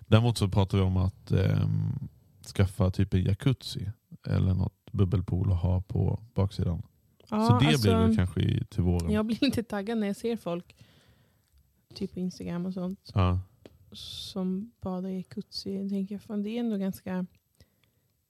[0.00, 2.08] Däremot så pratar vi om att ehm,
[2.54, 3.90] skaffa typ en jacuzzi
[4.26, 6.82] eller något bubbelpool att ha på baksidan.
[7.30, 9.10] Ja, så det alltså, blir väl kanske i, till våren.
[9.12, 10.74] Jag blir inte taggad när jag ser folk,
[11.96, 13.40] typ på Instagram och sånt, Ja.
[13.92, 15.76] som badar i jacuzzi.
[15.76, 17.26] Jag tänker, fan, det är ändå ganska...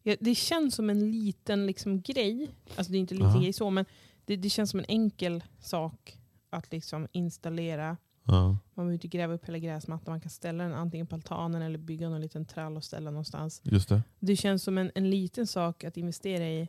[0.03, 2.49] Ja, det känns som en liten liksom, grej.
[2.77, 3.85] Alltså det är inte en liten grej så, men
[4.25, 6.19] det, det känns som en enkel sak
[6.51, 7.97] att liksom installera.
[8.25, 10.13] Man behöver inte gräva upp hela gräsmattan.
[10.13, 13.61] Man kan ställa den antingen på altanen eller bygga någon liten trall och ställa någonstans.
[13.65, 14.03] Just det.
[14.19, 16.69] Det känns som en, en liten sak att investera i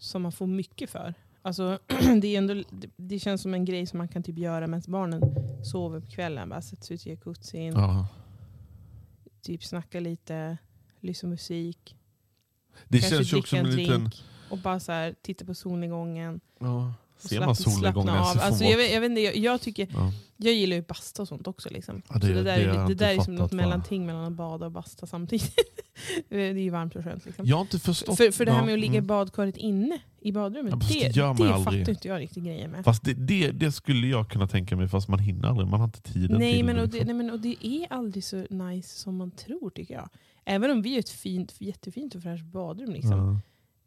[0.00, 1.14] som man får mycket för.
[1.42, 1.78] Alltså,
[2.20, 2.62] det, är ändå,
[2.96, 5.22] det, känns som en grej som man kan typ göra medan barnen
[5.64, 6.48] sover på kvällen.
[6.48, 8.08] Bara sätta sig ut i jacuzzin, Ja.
[9.42, 10.58] typ snacka lite,
[11.00, 11.96] lyssna musik.
[12.88, 14.10] Det Kanske känns ju också en en liten...
[14.50, 16.40] Och bara så här, titta på solnedgången.
[16.58, 16.94] Ja.
[17.28, 20.12] Ser man solnedgången får Alltså, jag, vet, jag, vet inte, jag, jag, tycker, Ja.
[20.36, 21.68] jag gillar ju basta och sånt också.
[21.70, 22.02] Liksom.
[22.08, 24.32] Ja, det- så det där, det det inte där är som något mellanting mellan att
[24.32, 25.54] bada och basta samtidigt.
[26.28, 27.26] det är ju varmt och skönt.
[27.26, 27.46] Liksom.
[27.46, 28.16] Jag har inte förstått.
[28.16, 29.06] För, för det här med att ligga i mm.
[29.06, 32.84] badkaret inne i badrummet, Ja, det, det det fattar inte jag riktigt grejen med.
[32.84, 35.68] Fast det, det, det skulle jag kunna tänka mig fast man hinner aldrig.
[35.68, 36.82] Man har inte tiden Nej till men, det.
[36.82, 37.16] och det, liksom.
[37.16, 40.08] nej men och det är aldrig så nice som man tror tycker jag.
[40.44, 42.92] Även om vi har ett fint, jättefint och fräscht badrum.
[42.92, 43.40] Liksom.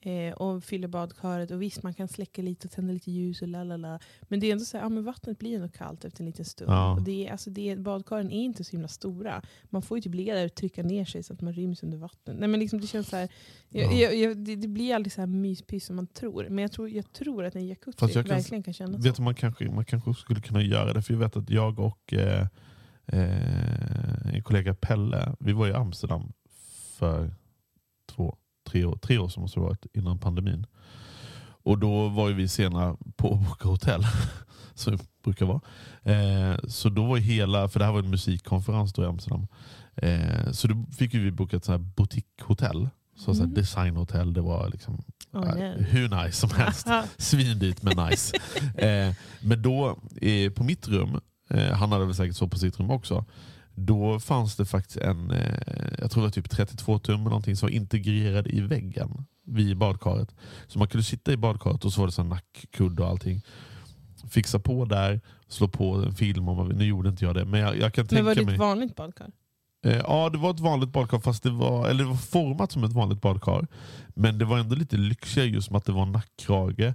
[0.05, 3.47] Eh, och fyller badkaret och visst man kan släcka lite och tända lite ljus och
[3.47, 3.99] lalala.
[4.21, 6.45] Men det är ändå så här, ja, men vattnet blir ändå kallt efter en liten
[6.45, 6.71] stund.
[6.71, 6.93] Ja.
[6.95, 9.41] Och det är, alltså det, badkaren är inte så himla stora.
[9.69, 11.97] Man får ju typ ligga där och trycka ner sig så att man ryms under
[11.97, 12.37] vattnet.
[12.39, 13.29] Nej, men liksom det känns så här,
[13.69, 13.97] jag, Ja.
[13.99, 16.47] jag, jag, det, det blir aldrig så här myspys som man tror.
[16.49, 19.21] Men jag tror, jag tror att en jacuzzi kan- verkligen kan kännas Vet så.
[19.21, 21.01] man, kanske, man kanske skulle kunna göra det.
[21.01, 22.47] För jag vet att jag och eh,
[23.05, 26.33] eh, en kollega Pelle, vi var i Amsterdam
[26.97, 27.33] för
[28.15, 28.37] två,
[28.75, 30.65] tre år, tre år som måste det varit innan pandemin.
[31.63, 34.03] Och då var ju vi sena på att boka hotell.
[34.73, 35.61] som det brukar vara.
[36.03, 39.47] Eh, så då var hela, för det här var en musikkonferens då i Amsterdam.
[39.95, 42.89] Eh, så då fick ju vi boka ett boutiquehotell.
[43.17, 43.53] Så, Mhm.
[43.53, 45.83] designhotell, det var liksom Oh, eh, nej.
[45.89, 46.88] hur nice som helst.
[47.17, 48.38] Svindyrt men nice.
[48.77, 52.79] eh, men då, eh, på mitt rum, eh, han hade väl säkert så på sitt
[52.79, 53.25] rum också,
[53.75, 55.53] Då fanns det faktiskt en, eh,
[55.99, 59.77] jag tror det var typ 32 tum eller någonting som var integrerad i väggen vid
[59.77, 60.35] badkaret.
[60.67, 63.41] Så man kunde sitta i badkaret och så var det så här nackkudd och allting.
[64.29, 66.67] Fixa på där, slå på en film om man.
[66.67, 68.53] Nu gjorde inte jag det, men jag, jag kan Men tänka var det mig...
[68.53, 69.27] ett vanligt badkar?
[69.85, 72.83] Eh, Ja, det var ett vanligt badkar fast det var, eller det var format som
[72.83, 73.67] ett vanligt badkar.
[74.07, 76.93] Men det var ändå lite lyxigare just med att det var nackkrage.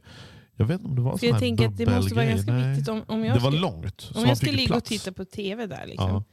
[0.57, 2.25] Jag vet inte om det var För sån jag här tänker att det måste vara
[2.27, 2.69] ganska Nej.
[2.71, 4.11] viktigt om, om jag Det var ska, långt.
[4.15, 4.89] om jag fick ligga och plats.
[4.89, 6.25] titta på tv där liksom, Ja.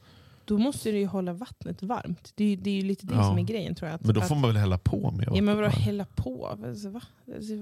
[0.48, 2.32] Då måste du ju hålla vattnet varmt.
[2.34, 3.22] Det är, ju- det är ju lite det Ja.
[3.24, 3.94] som är grejen tror jag.
[3.94, 5.82] Att, Men då får man väl hälla på mer Ja men vadå vatten?
[5.82, 6.46] hälla på?
[6.46, 7.02] Alltså, va?
[7.36, 7.52] Alltså,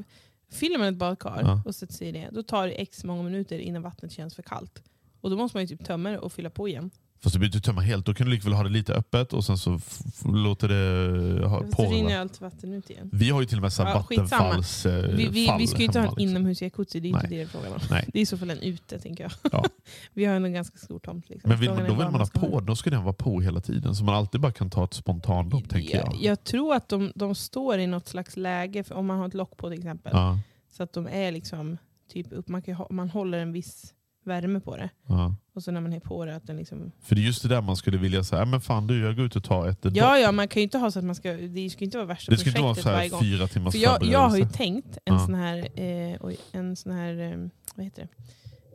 [0.52, 1.62] fyller man ett badkar Ja.
[1.66, 4.42] och sätter sig i det, då tar det x många minuter innan vattnet känns för
[4.42, 4.82] kallt.
[5.20, 6.90] Och då måste man ju typ tömma det och fylla på igen.
[7.20, 8.06] Fast du behöver inte tömma helt.
[8.06, 9.80] Då kan du lika väl ha det lite öppet och sen så
[10.24, 13.10] låter det ha, Fast då rinner ju allt vatten ut igen.
[13.12, 15.78] Vi har ju till och med så här Ja, vattenfalls eh, Vi, vi, vi ska
[15.78, 16.28] ju inte ha en liksom.
[16.30, 17.30] inomhusjacuzzi, det är inte Nej.
[17.30, 17.78] det det är frågan om.
[17.90, 18.08] Nej.
[18.12, 19.32] Det är i så fall en ute tänker jag.
[19.52, 19.64] Ja.
[20.12, 21.28] vi har en ganska stor tomt.
[21.28, 21.48] Liksom.
[21.48, 23.60] Men vill man, då vill vad man ha på, då ska den vara på hela
[23.60, 23.94] tiden.
[23.94, 26.16] Så man alltid bara kan ta ett spontandopp tänker jag.
[26.20, 29.34] Jag, tror att de, de står i något slags läge, för om man har ett
[29.34, 30.12] lock på till exempel.
[30.14, 30.38] Ja,
[30.76, 31.76] Så att de är liksom
[32.12, 33.92] typ upp, man, kan, ha- man håller en viss
[34.26, 34.90] värme på det.
[35.06, 35.34] ja.
[35.54, 36.92] Och så när man är på det att den liksom...
[37.02, 39.24] För det är just det där man skulle vilja säga, men fan du jag går
[39.26, 39.78] ut och tar ett.
[39.82, 42.06] Ja, ja, man kan ju inte ha så att man ska, det ska inte vara
[42.06, 44.48] värsta Det ska inte projektet vara så här fyra timmars För jag, jag har ju
[44.48, 45.26] tänkt en Ja.
[45.26, 48.08] sån här, eh, oj, en sån här eh, vad heter det?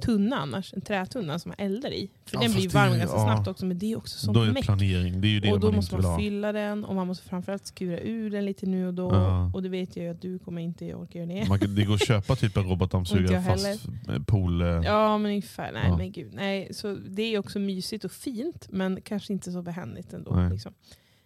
[0.02, 2.12] Tunna annars, en trätunna som man eldar i.
[2.26, 3.24] För Ja, den blir det varm ganska ja.
[3.24, 4.66] snabbt också, men det är också sånt Då är meck.
[4.66, 7.28] planering, det är ju det Och då man måste man fylla den och man måste
[7.30, 9.10] framförallt skura ur den lite nu och då.
[9.14, 9.52] Ja.
[9.54, 11.48] Och det vet jag ju att du kommer inte orka göra det.
[11.50, 13.88] Man, kan- det går att köpa typ en robotdammsugare fast
[14.28, 14.62] pool...
[14.62, 16.34] eh, Ja men ungefär, nej men gud.
[16.34, 20.48] Nej, så det är också mysigt och fint men kanske inte så behändigt ändå.
[20.52, 20.74] Liksom.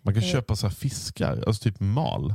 [0.01, 0.29] Man kan Eh.
[0.29, 2.33] köpa så här fiskar, alltså typ mal.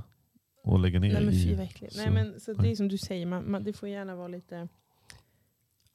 [0.65, 1.89] Och lägga ner Nej men fy i...
[1.97, 4.69] Nej men så det är som du säger, man, man, det får gärna vara lite...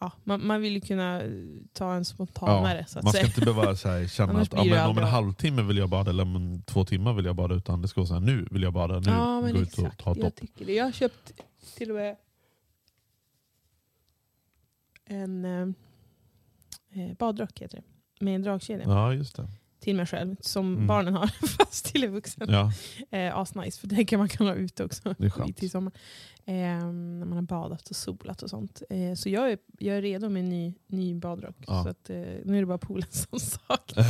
[0.05, 1.29] Ja, man, man vill ju kunna eh,
[1.73, 3.27] ta en spontanare så att Man ska säga.
[3.27, 6.09] inte behöva så här, känna att ja, det men om en halvtimme vill jag bada
[6.11, 7.55] eller om två timmar vill jag bada.
[7.55, 9.97] Utan det ska vara så här, nu vill jag bada, nu ja gå ut och
[9.97, 10.35] ta ett jag dopp.
[10.35, 10.73] tycker det.
[10.73, 11.31] Jag har köpt
[11.77, 12.15] till och med
[15.05, 15.67] en eh,
[17.03, 18.25] eh, badrock heter det.
[18.25, 18.83] Med en dragkedja.
[18.87, 19.47] Ja just det.
[19.85, 20.87] Till mig själv, som Mm.
[20.87, 22.47] barnen har fast till en vuxen.
[22.51, 22.71] Ja,
[23.11, 25.15] Eh, asnice, för det kan man kan ha ute också.
[25.55, 25.93] till sommar.
[26.45, 28.81] Eh, när man har badat och solat och sånt.
[28.89, 31.55] Eh, så jag är, jag är redo med en ny, ny badrock.
[31.67, 31.83] Ja.
[31.83, 34.07] Så att, eh, nu är det bara poolen som saknas.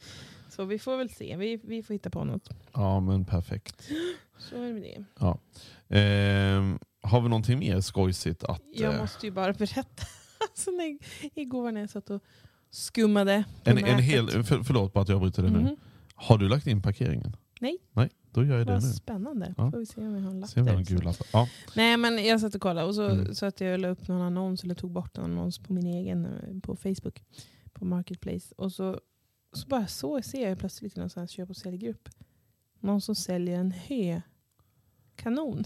[0.50, 2.48] så vi får väl se, vi, vi får hitta på något.
[2.74, 3.88] ja men perfekt.
[4.38, 5.04] Så är det med det.
[5.98, 8.62] Ehm, har vi någonting mer skojsigt att...
[8.74, 10.04] Jag eh, måste ju bara berätta.
[10.50, 10.98] alltså, när,
[11.34, 12.22] igår när jag satt och
[12.70, 15.58] skummade på en, en hel, för, förlåt bara att jag avbryter dig nu.
[15.60, 15.76] Mhm.
[16.14, 17.36] Har du lagt in parkeringen?
[17.60, 17.76] Nej.
[17.92, 18.88] Nej, då gör jag det Vad nu.
[18.92, 19.54] spännande.
[19.56, 19.70] Ja.
[19.70, 20.94] Får vi se om vi har en lapp Se om vi där har en också.
[20.94, 21.16] gul lapp.
[21.32, 21.48] Ja.
[21.76, 23.34] Nej men jag satt och kollade och så, Mm.
[23.34, 26.24] så att jag la upp någon annons eller tog bort en annons på min egen
[26.26, 27.24] eh, på Facebook.
[27.72, 28.54] På Marketplace.
[28.56, 29.00] Och så,
[29.52, 32.08] så bara så ser jag plötsligt i någon sån här köp och säljgrupp.
[32.80, 33.70] Någon som säljer en
[35.14, 35.64] hökanon.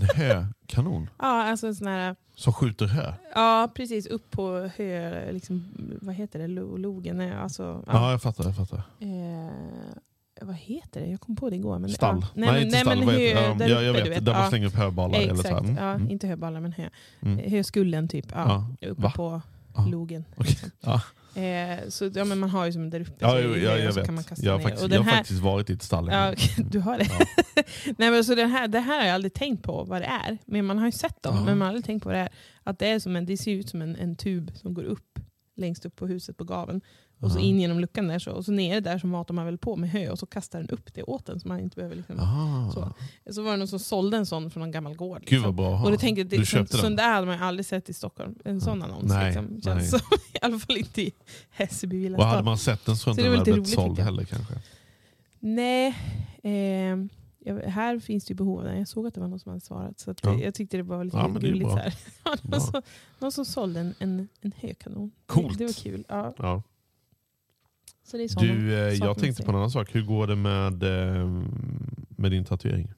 [0.00, 3.12] En hökanon Ja alltså en sån här, som skjuter hö.
[3.34, 5.64] ja precis upp på hö, liksom,
[6.00, 7.16] vad heter det, Lo- logen.
[7.16, 8.10] Nej, Alltså, Ja, ja.
[8.10, 8.44] jag fattar.
[8.44, 8.82] Jag fattar.
[9.00, 9.50] Eh,
[10.42, 11.06] vad heter det?
[11.06, 11.78] Jag kom på det igår.
[11.78, 12.18] Men, Stall?
[12.20, 12.26] Ja.
[12.34, 12.98] Nej, men, inte stall.
[12.98, 13.20] men hö,
[13.68, 14.48] jag uppe, vet, där man Ja.
[14.48, 15.18] slänger upp höballar.
[15.18, 15.40] Eller så.
[15.40, 15.76] Exakt, Mm.
[15.76, 16.88] ja, inte höballar men hö.
[17.20, 17.50] Mm.
[17.50, 18.26] Höskullen typ.
[18.34, 18.88] Ja, Ja.
[18.88, 19.12] uppe Va?
[19.16, 19.42] på
[19.90, 20.24] logen.
[20.36, 20.56] Okej.
[20.62, 20.70] liksom.
[21.34, 23.12] Eh, så ja, men man har ju som där uppe.
[23.18, 24.06] Ja, jo, ja, jag så vet.
[24.06, 24.64] Kan man kasta jag har ner.
[24.64, 26.08] faktiskt, och jag den har här, faktiskt varit i ett stall.
[26.12, 26.34] ja,
[26.70, 27.08] du har det.
[27.54, 27.62] Ja.
[27.98, 30.38] Nej, men så den här, det här har jag aldrig tänkt på vad det är.
[30.46, 31.44] Men man har ju sett dem, Ja.
[31.44, 32.28] men man har aldrig tänkt på vad det är.
[32.62, 35.18] Att det, är som en, det ser ut som en, en tub som går upp
[35.56, 36.80] längst upp på huset på gaven.
[37.22, 39.58] Och så in genom luckan där så, och så nere där så matar man väl
[39.58, 41.96] på med hö och så kastar den upp det åt den så man inte behöver
[41.96, 42.20] liksom.
[42.20, 42.70] Ah.
[42.72, 42.94] Så.
[43.32, 45.20] Så var det någon som sålde en sån från en gammal gård.
[45.20, 45.42] Gud liksom.
[45.42, 45.82] vad bra.
[45.84, 46.96] Och det tänkte, det, du köpte sån den?
[46.96, 48.34] där hade man ju aldrig sett i Stockholm.
[48.44, 49.04] En sån annons.
[49.04, 49.86] Nej, liksom, nej.
[49.88, 50.00] som,
[50.32, 51.12] I alla fall inte i
[51.50, 53.74] Hässelby Villa Och hade man sett den så Så det inte den hade blivit roligt,
[53.74, 54.54] såld heller kanske.
[55.40, 55.94] Nej,
[56.42, 56.96] eh,
[57.44, 58.78] jag, här finns det ju behov av den.
[58.78, 60.00] Jag såg att det var någon som hade svarat.
[60.00, 60.34] Så Ja.
[60.34, 61.60] jag tyckte det var lite Ja, det.
[61.60, 61.94] Så här.
[62.50, 62.82] Någon, som,
[63.18, 65.10] någon som sålde en, en, en hökanon.
[65.26, 65.58] Coolt.
[65.58, 66.04] Det var kul.
[66.08, 66.34] Ja.
[66.38, 66.62] Ja.
[68.12, 69.94] Så det är såna Du, eh, jag tänkte på en annan sak.
[69.94, 71.26] Hur går det med, eh,
[72.08, 72.92] med din tatuering?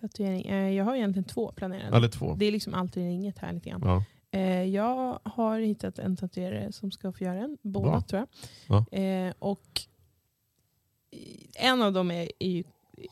[0.00, 0.42] Tatuering.
[0.46, 1.96] Eh, jag har egentligen två planerade.
[1.96, 2.34] Eller två?
[2.34, 3.80] Det är liksom alltid inget här lite grann.
[3.84, 4.04] Ja.
[4.38, 7.58] Eh, jag har hittat en tatuerare som ska få göra en.
[7.62, 8.00] Båda Bra.
[8.00, 8.26] tror
[8.68, 8.84] Ja.
[8.90, 9.26] jag.
[9.28, 9.80] Eh, och
[11.54, 12.64] en av dem är, är ju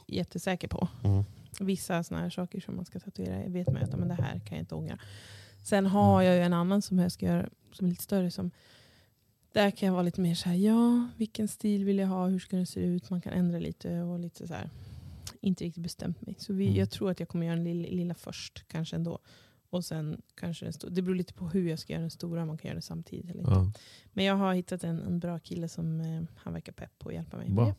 [0.06, 0.88] jättesäker på.
[1.04, 1.24] Mm.
[1.60, 4.32] Vissa såna här saker som man ska tatuera vet man ju att men det här
[4.38, 4.98] kan jag inte ångra.
[5.64, 8.30] Sen har jag ju en annan som jag ska göra som är lite större.
[8.30, 8.50] Som,
[9.54, 12.38] där kan jag vara lite mer så här, ja vilken stil vill jag ha, hur
[12.38, 13.10] ska den se ut?
[13.10, 14.70] Man kan ändra lite och lite så här.
[15.40, 16.34] Inte riktigt bestämt mig.
[16.38, 16.76] Så vi, Mm.
[16.78, 19.18] jag tror att jag kommer göra den lilla, lilla först kanske ändå.
[19.70, 20.90] Och sen kanske den stora.
[20.90, 22.46] Det beror lite på hur jag ska göra den stora.
[22.46, 23.52] Man kan göra det samtidigt eller inte.
[23.52, 23.72] Ja.
[24.12, 27.14] Men jag har hittat en, en bra kille som eh, han verkar pepp på att
[27.14, 27.64] hjälpa mig Bra.
[27.66, 27.74] med.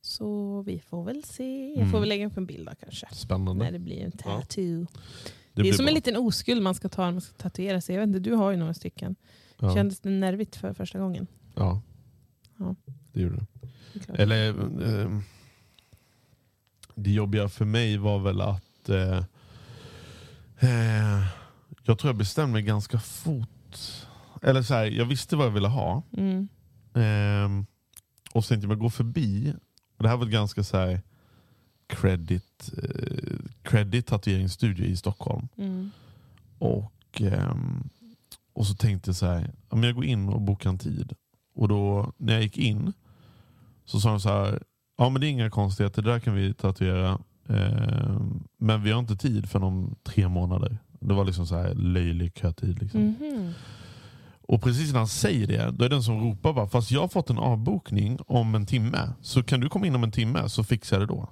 [0.00, 1.68] Så vi får väl se.
[1.68, 1.90] Jag Mm.
[1.90, 3.06] får väl lägga upp en bild då kanske.
[3.12, 3.64] Spännande.
[3.64, 4.40] När det blir en Ja.
[4.40, 4.86] tattoo.
[5.54, 5.88] Det, Det, är som bra.
[5.90, 7.94] en liten oskuld man ska ta när man ska tatuera sig.
[7.94, 9.16] Jag vet inte, du har ju några stycken.
[9.58, 9.74] Ja.
[9.74, 11.26] Kändes det nervigt för första gången?
[11.54, 11.82] ja.
[12.58, 12.74] Ja.
[13.12, 13.46] det gjorde det.
[14.06, 14.22] Det.
[14.22, 14.48] Eller,
[14.82, 15.20] eh,
[16.94, 19.24] det jobbiga för mig var väl att eh,
[20.58, 21.26] eh,
[21.84, 23.78] jag tror jag bestämde mig ganska fort.
[24.42, 26.02] Eller så här, jag visste vad jag ville ha.
[26.12, 26.48] Mm.
[26.94, 27.64] Eh,
[28.32, 29.54] och sen tänkte jag gå förbi.
[29.96, 31.02] Och det här var ett ganska så här
[31.86, 35.48] credit, eh, credit tatueringsstudio i Stockholm.
[35.56, 35.90] Mm.
[36.58, 37.88] Och, ehm,
[38.56, 41.12] och så tänkte jag så här, ja, men jag går in och bokar en tid.
[41.54, 42.92] Och då när jag gick in
[43.84, 44.62] så sa de så här,
[44.98, 47.18] ja men det är inga konstigheter, det där kan vi tatuera.
[47.48, 50.78] Ehm, men vi har inte tid för om tre månader.
[51.00, 52.82] Det var liksom så här löjlig kötid.
[52.82, 53.00] Liksom.
[53.00, 53.52] Mhm.
[54.48, 57.00] Och precis när han säger det, då är det den som ropar bara, fast jag
[57.00, 59.12] har fått en avbokning om en timme.
[59.20, 61.28] Så kan du komma in om en timme så fixar jag det då.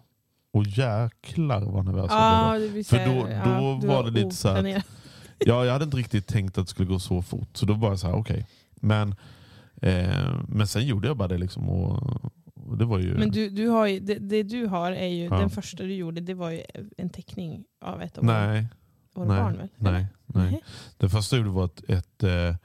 [0.53, 2.55] Och jäklar vad nervös jag blev.
[2.55, 4.83] Ja, det vill För då- ja, då du var det lite så här.
[5.39, 7.49] Ja, jag hade inte riktigt tänkt att det skulle gå så fort.
[7.57, 8.47] Så då var jag så här, okej.
[8.75, 9.15] Men,
[9.83, 11.69] eh, men sen gjorde jag bara det liksom.
[11.69, 12.03] Och,
[12.55, 13.15] och det var ju...
[13.19, 15.39] Men du, du har ju, det, det du har är ju, Ja.
[15.39, 16.63] den första du gjorde, det var ju
[16.97, 18.67] en teckning av ett av våra, nej,
[19.15, 19.69] våra nej, barn väl?
[19.77, 20.07] nej, nej.
[20.27, 20.63] Nej.
[20.97, 22.57] Det första jag gjorde var ett, ett, eh,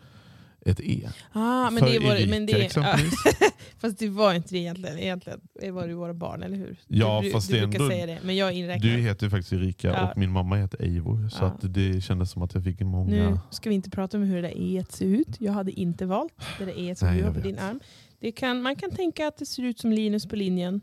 [0.65, 1.10] ett E.
[1.34, 3.13] Ah, men det var, Erika men det, exempelvis.
[3.78, 5.00] fast det var inte det egentligen.
[5.00, 5.39] Egentligen
[5.72, 6.78] var det våra barn, eller hur?
[6.88, 8.89] Ja, du, fast du det brukar ändå- säga det, men jag inräknar.
[8.91, 10.12] Du heter ju faktiskt Erika Ja.
[10.12, 11.30] och min mamma heter Eivor.
[11.30, 11.67] Så Ja.
[11.69, 13.30] det kändes som att jag fick många...
[13.30, 15.28] Nu ska vi inte prata om hur det där E ser ut.
[15.39, 17.43] Jag hade inte valt det där E som Nej, du har på vet.
[17.43, 17.80] din arm.
[18.19, 20.82] Det kan, man kan tänka att det ser ut som Linus på linjen,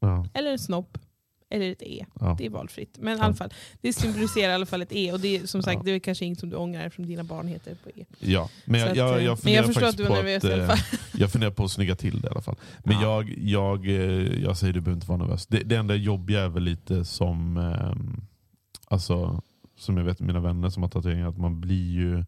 [0.00, 0.98] Ja, eller en snopp,
[1.50, 2.06] eller ett E.
[2.20, 2.34] ja.
[2.38, 2.98] Det är valfritt.
[3.00, 5.12] Men i alla fall, det symboliserar i alla fall ett E.
[5.12, 5.82] Och det är som sagt Ja.
[5.84, 8.04] det är kanske inget som du ångrar eftersom dina barn heter på E.
[8.20, 8.48] ja.
[8.64, 10.50] Men, jag, att, jag, eh, jag men funderar jag förstår att du var nervös att,
[10.50, 10.78] i alla eh, fall.
[11.20, 12.56] Jag funderar på att snygga till det i alla fall.
[12.84, 13.02] Men Ja.
[13.22, 15.46] jag, jag, eh, jag säger du behöver inte vara nervös.
[15.46, 18.20] Det, det enda jobbiga är väl lite som, ehm,
[18.88, 19.42] alltså,
[19.78, 22.24] som jag vet mina vänner som har tatueringar, att man blir ju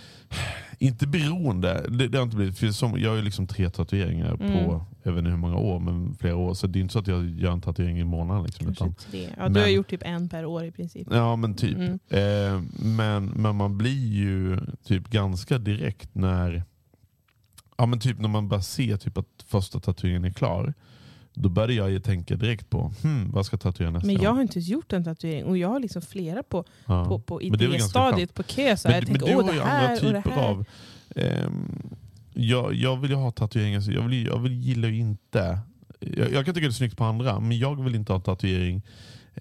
[0.78, 1.86] inte beroende.
[1.88, 4.52] Det, det har inte blivit, för som, jag har ju liksom tre tatueringar Mm.
[4.64, 6.54] på, jag vet inte hur många år, men flera år.
[6.54, 8.44] Så det är inte så att jag gör en tatuering i månaden.
[8.44, 8.94] Liksom, utan.
[9.12, 11.08] Ja, men- du har gjort typ en per år i princip.
[11.10, 11.76] Ja men typ.
[11.76, 11.98] Mm.
[12.08, 16.62] Eh, men, men man blir ju typ ganska direkt när
[17.76, 20.74] ja, men typ när man bara ser typ att första tatueringen är klar.
[21.34, 24.24] Då började jag ju tänka direkt på hmm, vad ska jag tatuera nästa Men jag
[24.24, 24.34] gång?
[24.34, 27.04] har inte ens gjort en tatuering och jag har liksom flera på, Ja.
[27.04, 28.76] på, på Men idéstadiet på kö.
[28.76, 30.22] Så här, jag men, men tänker, du åh har det ju här andra och det
[30.22, 30.48] typer här.
[30.48, 30.64] av...
[31.16, 31.82] ehm,
[32.38, 35.58] jag, jag vill ju ha tatueringar, så jag, vill, jag vill, gillar ju inte...
[36.00, 38.82] Jag, jag kan tycka det är snyggt på andra, men jag vill inte ha tatuering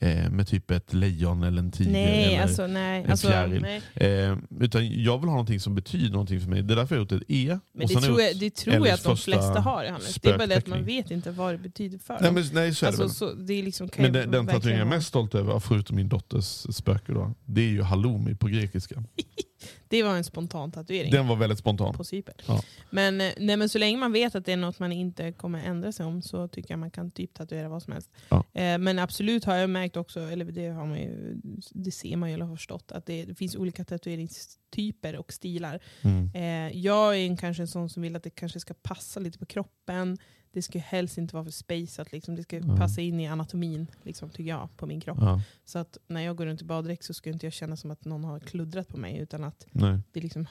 [0.02, 1.92] eh, med typ ett lejon eller en tiger.
[1.92, 3.04] Nej, eller, alltså nej.
[3.04, 3.66] en Alltså, fjäril.
[3.96, 6.64] Eh, utan jag vill ha någonting som betyder någonting för mig.
[6.64, 7.60] Det är därför jag har gjort ett E.
[7.74, 9.84] Men det tror, jag, det tror jag att de flesta har.
[10.22, 12.76] Det är bara det att man vet inte vad det betyder för Nej, men, nej
[12.76, 13.36] så är det Alltså, väl.
[13.36, 16.10] så, det är liksom, Men den, den tatueringen jag är mest stolt över, förutom min
[16.10, 19.04] dotters spöke, då, det är ju halloumi på grekiska.
[19.88, 21.12] Det var en spontan tatuering.
[21.12, 21.93] Den var väldigt spontan.
[21.93, 22.36] på Cypern.
[22.48, 22.62] Ja.
[22.89, 25.65] Men, eh, nej, men så länge man vet att det är något man inte kommer
[25.65, 28.12] ändra sig om så tycker jag man kan typ tatuera vad som helst.
[28.30, 28.43] Ja.
[28.54, 32.30] Eh, men absolut har jag märkt också, eller det, har man ju, det ser man
[32.30, 35.80] ju eller har förstått, att det, det finns olika tatueringstyper och stilar.
[36.02, 36.32] Mm.
[36.34, 39.39] Eh, jag är en, kanske en sån som vill att det kanske ska passa lite
[39.39, 40.17] på kroppen.
[40.54, 42.36] Det ska helst inte vara för spejsat, liksom.
[42.36, 42.78] det ska Ja.
[42.78, 45.18] passa in i anatomin liksom, tycker jag, på min kropp.
[45.22, 47.92] Ja, Så att när jag går runt i baddräkt så ska inte jag känna som
[47.92, 50.00] att någon har kluddrat på mig utan att nej.
[50.12, 50.48] det, liksom,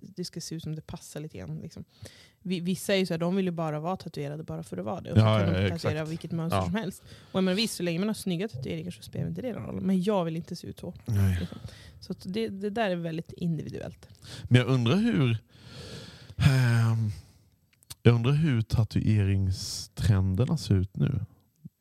[0.00, 1.58] det ska se ut som det passar lite grann.
[1.58, 1.84] Liksom.
[2.42, 4.84] Vi- Vissa är ju så här, de vill ju bara vara tatuerade bara för att
[4.84, 5.10] vara det.
[5.12, 5.82] Och så Ja, kan ja, de exakt.
[5.82, 7.02] tatuera vilket mönster som helst.
[7.32, 9.80] Och men visst, så länge man har snygga tatueringar så spelar inte det någon roll.
[9.80, 10.94] Men jag vill inte se ut så.
[11.40, 11.58] Liksom.
[12.00, 14.08] Så det, det där är väldigt individuellt.
[14.42, 15.38] Men jag undrar hur...
[16.36, 17.10] ehm,
[18.02, 21.20] jag undrar hur tatueringstrenderna ser ut nu.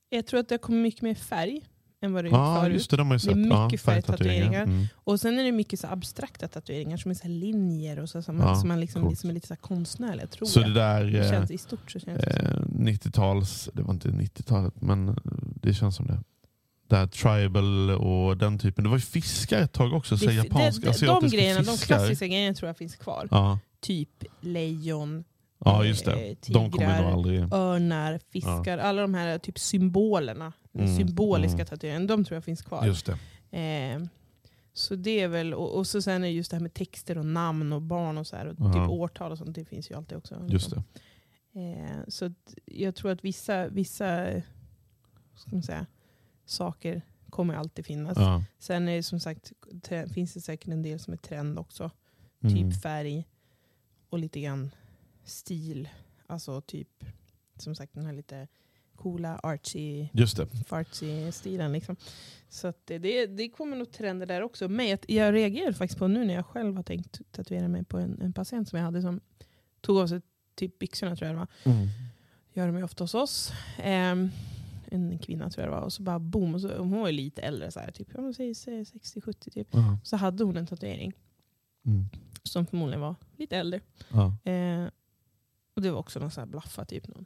[0.10, 1.62] Jag tror att det kommer mycket mer färg
[2.01, 2.73] än vad det gjort Ja, förut.
[2.73, 2.97] just det.
[2.97, 3.38] De har ju Det är sett.
[3.38, 4.63] mycket ja, färgtatueringar.
[4.63, 4.86] Mm.
[4.93, 8.38] Och sen är det mycket så abstrakta tatueringar som är så linjer och så, som,
[8.38, 9.19] man, som, man liksom, coolt.
[9.19, 10.27] som är lite så konstnärliga.
[10.27, 10.69] Tror Så jag.
[10.69, 11.05] det där...
[11.05, 15.19] Det eh, känns, I stort så känns det eh, 90-tals, det var inte 90-talet, men
[15.62, 16.19] det känns som det.
[16.88, 18.84] Det här tribal och den typen.
[18.84, 21.77] Det var ju fiskar ett tag också, så Det- japanska, det- de, asiatiska grejerna, de
[21.77, 23.27] klassiska grejerna tror jag finns kvar.
[23.31, 25.23] Ja, Typ lejon,
[25.65, 26.29] ja, just det.
[26.29, 27.53] eh, De kommer nog aldrig...
[27.53, 28.77] örnar, fiskar.
[28.77, 30.53] Alla de här typ symbolerna.
[30.73, 31.65] Mm, symboliska mm.
[31.65, 32.05] tatueringarna.
[32.05, 32.85] De tror jag finns kvar.
[32.85, 33.05] Just
[33.51, 33.57] det.
[33.60, 34.01] Eh,
[34.73, 37.25] så det är väl, och, och så sen är just det här med texter och
[37.25, 38.47] namn och barn och så här.
[38.47, 38.73] Och Ja.
[38.73, 40.45] typ årtal och sånt, det finns ju alltid också.
[40.47, 40.83] Just det.
[41.53, 42.31] Eh, så
[42.65, 44.25] jag tror att vissa, vissa
[45.35, 45.85] ska man säga,
[46.45, 48.17] saker kommer alltid finnas.
[48.17, 48.43] Ja.
[48.60, 49.51] Sen är det som sagt,
[50.13, 51.91] finns det säkert en del som är trend också.
[52.43, 52.55] Mm.
[52.55, 53.27] Typ färg
[54.10, 54.71] och lite grann
[55.30, 55.90] stil.
[56.27, 57.04] Alltså typ,
[57.58, 58.48] som sagt den här lite
[58.96, 60.48] coola artsy Just det.
[60.67, 61.71] fartsy-stilen.
[61.71, 61.96] Liksom.
[62.50, 64.67] Så det, det, kommer nog trender där också.
[64.69, 68.21] Men jag, reagerade faktiskt på nu när jag själv har tänkt tatuera mig på en,
[68.21, 69.19] en patient som jag hade som
[69.82, 70.21] tog av sig
[70.56, 71.73] typ byxorna tror jag det var.
[71.73, 71.88] Mm.
[72.54, 73.52] Gör de ju ofta hos oss.
[73.77, 74.30] Ehm,
[74.92, 75.84] en kvinna tror jag det var.
[75.86, 76.56] Och så bara boom.
[76.56, 79.50] Och så, hon var ju lite äldre, så här, typ, ja, men säg- säg 60-70
[79.50, 79.67] typ.
[79.71, 79.98] Ja.
[80.04, 81.13] Så hade hon en tatuering
[81.86, 82.06] Mm.
[82.44, 83.80] som förmodligen var lite äldre.
[84.10, 84.52] Ja.
[84.52, 84.86] Eh,
[85.80, 87.25] och det var också någon sån här blaffa, typ någon,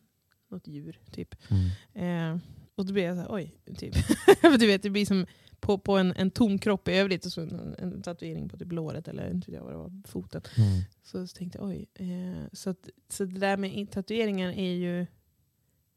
[0.49, 0.99] något djur.
[1.12, 1.36] Typ.
[1.49, 2.34] Mm.
[2.34, 2.41] Eh,
[2.76, 3.56] och då blev jag så här, oj.
[3.78, 3.95] Typ.
[4.41, 5.26] För du vet, det blir som
[5.60, 8.72] på, på en, en tom kropp i övrigt och så en, en tatuering på typ
[8.72, 10.41] låret eller inte vet jag vad det var, foten.
[10.58, 10.82] Mm.
[11.04, 11.86] Så, så tänkte jag oj.
[11.93, 15.06] Eh, så, att, så det där med tatueringar är ju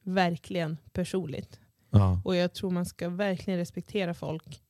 [0.03, 1.61] verkligen personligt.
[1.91, 2.21] Ja.
[2.25, 4.63] Och jag tror man ska verkligen respektera folk.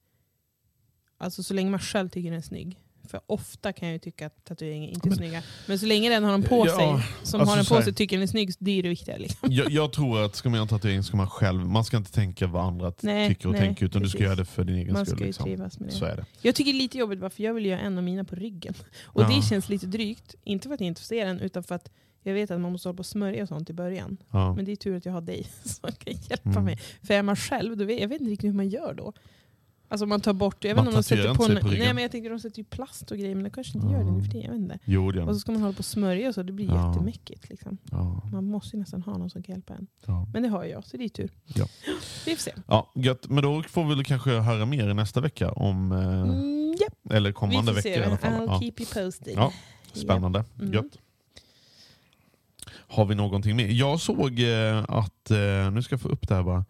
[1.17, 2.86] Alltså så länge man själv tycker den är snygg.
[3.07, 5.43] För ofta kan jag ju tycka att tatueringar inte är Men- snygga.
[5.67, 6.87] Men så länge den har dem på Ja, sig,
[7.23, 9.17] som alltså har den på här- sig tycker den är snygg, det är det viktiga.
[9.17, 9.53] Liksom.
[9.53, 12.13] Jag, jag tror att ska man göra en tatuering ska man själv, man ska inte
[12.13, 14.25] tänka vad andra Nej, tycker och nej, tänker utan du ska precis.
[14.27, 15.17] göra det för din egen Man skull.
[15.17, 15.81] ska ju Liksom.
[15.81, 15.91] med det.
[15.91, 16.25] Så är det.
[16.43, 18.35] Jag tycker det är lite jobbigt bara för jag vill göra en av mina på
[18.37, 18.75] ryggen.
[19.05, 19.29] Och Ja.
[19.29, 20.35] det känns lite drygt.
[20.45, 21.91] Inte för att jag inte får se den, utan för att
[22.23, 24.17] jag vet att man måste hålla på och smörja och sånt i början.
[24.31, 24.55] Ja.
[24.55, 26.65] Men det är tur att jag har dig som kan hjälpa Mm.
[26.65, 26.79] mig.
[27.03, 29.13] För är man själv, då vet, jag vet inte riktigt hur man gör då.
[29.89, 31.67] Alltså man tar bort, jag vet Man inte om de sätter på, en, på.
[31.69, 34.05] Nej men jag tänker de sätter ju plast och grejer, men de kanske inte gör
[34.05, 34.43] det nu för tiden.
[34.45, 34.79] Jag vet inte.
[34.85, 36.91] Jo, det Och så ska man hålla på och smörja och så, det blir Ja.
[36.93, 37.49] jättemäckigt.
[37.49, 37.79] Liksom.
[37.91, 38.23] Ja.
[38.33, 39.87] Man måste ju nästan ha någon som kan hjälpa en.
[40.07, 40.27] Ja.
[40.33, 41.31] Men det har jag, så det är tur.
[41.47, 41.67] Ja.
[42.27, 42.53] Vi får se.
[42.67, 43.29] Ja, gött.
[43.29, 47.15] Men då får vi väl kanske höra mer nästa vecka om, eh, Mm, ja.
[47.17, 48.01] eller kommande får se.
[48.01, 48.33] i alla fall.
[48.33, 48.61] I'll Ja.
[48.61, 49.35] keep you posted.
[49.37, 49.53] Ja,
[49.93, 50.45] Spännande.
[50.61, 50.73] Mm.
[50.73, 50.99] Gött.
[52.89, 53.67] Har vi någonting mer?
[53.69, 56.65] Jag såg eh, att, eh, nu ska jag få upp det här bara.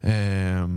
[0.00, 0.68] Eh,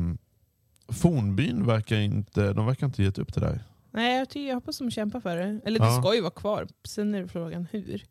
[0.88, 3.60] Fornbyn verkar inte, de verkar inte gett upp det där.
[3.92, 5.60] Nej, jag, tycker, jag hoppas de kämpar för det.
[5.66, 6.02] Eller det Ja.
[6.02, 6.68] ska ju vara kvar.
[6.88, 8.04] Sen är frågan hur.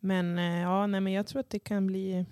[0.00, 2.24] Men, eh, ja, nej, men jag tror att det kan bli...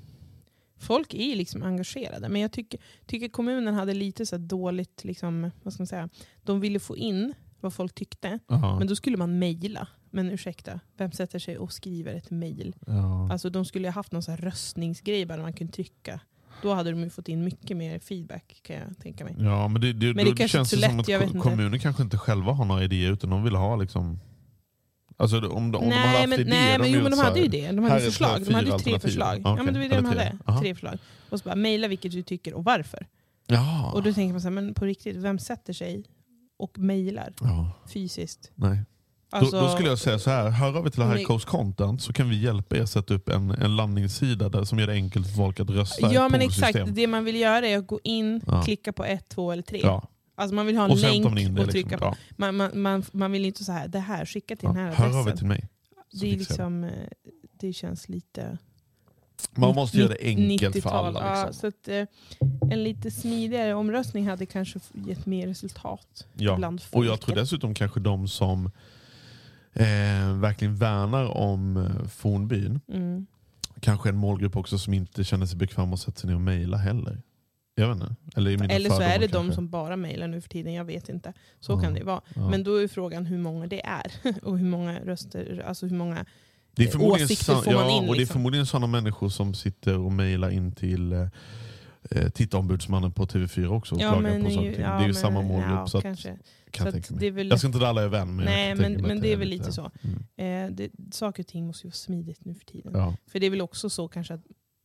[0.78, 2.28] Folk är liksom engagerade.
[2.28, 5.04] Men jag tycker, tycker kommunen hade lite så dåligt...
[5.04, 6.08] Liksom, vad ska man säga?
[6.42, 8.38] De ville få in vad folk tyckte.
[8.48, 8.78] Ja.
[8.78, 9.88] Men då skulle man mejla.
[10.10, 12.76] Men ursäkta, vem sätter sig och skriver ett mejl?
[12.86, 13.32] ja.
[13.32, 16.20] Alltså de skulle ha haft någon så här röstningsgrej bara man kunde trycka.
[16.64, 19.34] Då hade de ju fått in mycket mer feedback kan jag tänka mig.
[19.38, 21.80] ja, men det, det, Men det kanske känns inte det är som lätt, att kommunen
[21.80, 24.20] kanske inte själva har några idéer utan de vill ha liksom
[25.16, 27.10] Alltså om, de- om de hade nej, haft men, idéer, nej, men, de jo, men
[27.10, 27.72] de hade ju det.
[27.72, 28.44] De hade förslag.
[28.46, 29.40] De hade ju tre förslag.
[29.44, 30.38] Ja, Ja, men det var det de hade.
[30.44, 30.60] Aha.
[30.60, 30.98] Tre förslag.
[31.30, 33.06] Och så bara mejla vilket du tycker och varför.
[33.46, 33.92] Ja.
[33.92, 36.04] Och då tänker man så här, men på riktigt, vem sätter sig
[36.56, 37.70] och mejlar ja.
[37.92, 38.52] fysiskt?
[38.54, 38.78] Nej.
[39.30, 42.02] Alltså, då, då skulle jag säga så här, hör av er till High Coast Content
[42.02, 45.26] så kan vi hjälpa er sätta upp en, en landningssida där, som gör det enkelt
[45.26, 48.40] för folk att rösta Ja men exakt, det man vill göra är att gå in,
[48.46, 48.62] Ja.
[48.62, 49.80] klicka på ett, två eller tre.
[49.82, 50.08] Ja.
[50.36, 51.60] Alltså man vill ha en Och länk man in det.
[51.60, 51.82] och Liksom.
[51.90, 52.04] trycka på.
[52.04, 52.16] Ja.
[52.36, 54.72] Man, man, man, man vill inte så här, det här, skicka till Ja.
[54.72, 55.36] den här Hör av er adressen.
[55.38, 55.68] till mig.
[56.20, 56.90] Det, är liksom, eh,
[57.60, 58.58] det känns lite...
[59.54, 61.06] Man måste göra det enkelt för 90-tal.
[61.06, 61.20] alla.
[61.38, 61.60] Ja, Liksom.
[61.60, 66.56] så att, eh, en lite smidigare omröstning hade kanske gett mer resultat Ja.
[66.56, 66.94] bland folk.
[66.94, 68.70] Och jag tror dessutom kanske de som
[69.74, 73.26] eh, verkligen värnar om eh, fornbyn, Mm.
[73.80, 76.76] kanske en målgrupp också som inte känner sig bekväm att sätta sig ner och mejla
[76.76, 77.22] heller.
[77.76, 78.14] Jag vet inte.
[78.36, 79.54] Eller, Eller så är det de kanske.
[79.54, 81.32] som bara mejlar nu för tiden, jag vet inte.
[81.60, 81.80] Så Ja.
[81.80, 82.20] kan det vara.
[82.34, 82.48] Ja.
[82.50, 84.12] Men då är frågan hur många det är.
[84.42, 86.24] och hur många röster, alltså hur många...
[86.76, 88.32] Det är eh, åsikter får man ja, in, och det är liksom.
[88.32, 91.28] förmodligen sådana människor som sitter och mejlar in till
[92.10, 94.78] eh, tittarombudsmannen på TV4 också och klagar på saker.
[94.78, 95.70] det är ju samma målgrupp.
[95.70, 96.28] Ja, så att, kanske.
[96.70, 97.20] kan Så jag, tänka mig.
[97.20, 99.20] det är väl- jag ska inte dra alla är vän, men Nej, men, mig men
[99.20, 99.90] det är väl lite så.
[100.36, 100.70] Mm.
[100.70, 102.92] Eh, det, saker och ting måste ju vara smidigt nu för tiden.
[102.94, 103.16] Ja.
[103.26, 104.42] För det är väl också så kanske att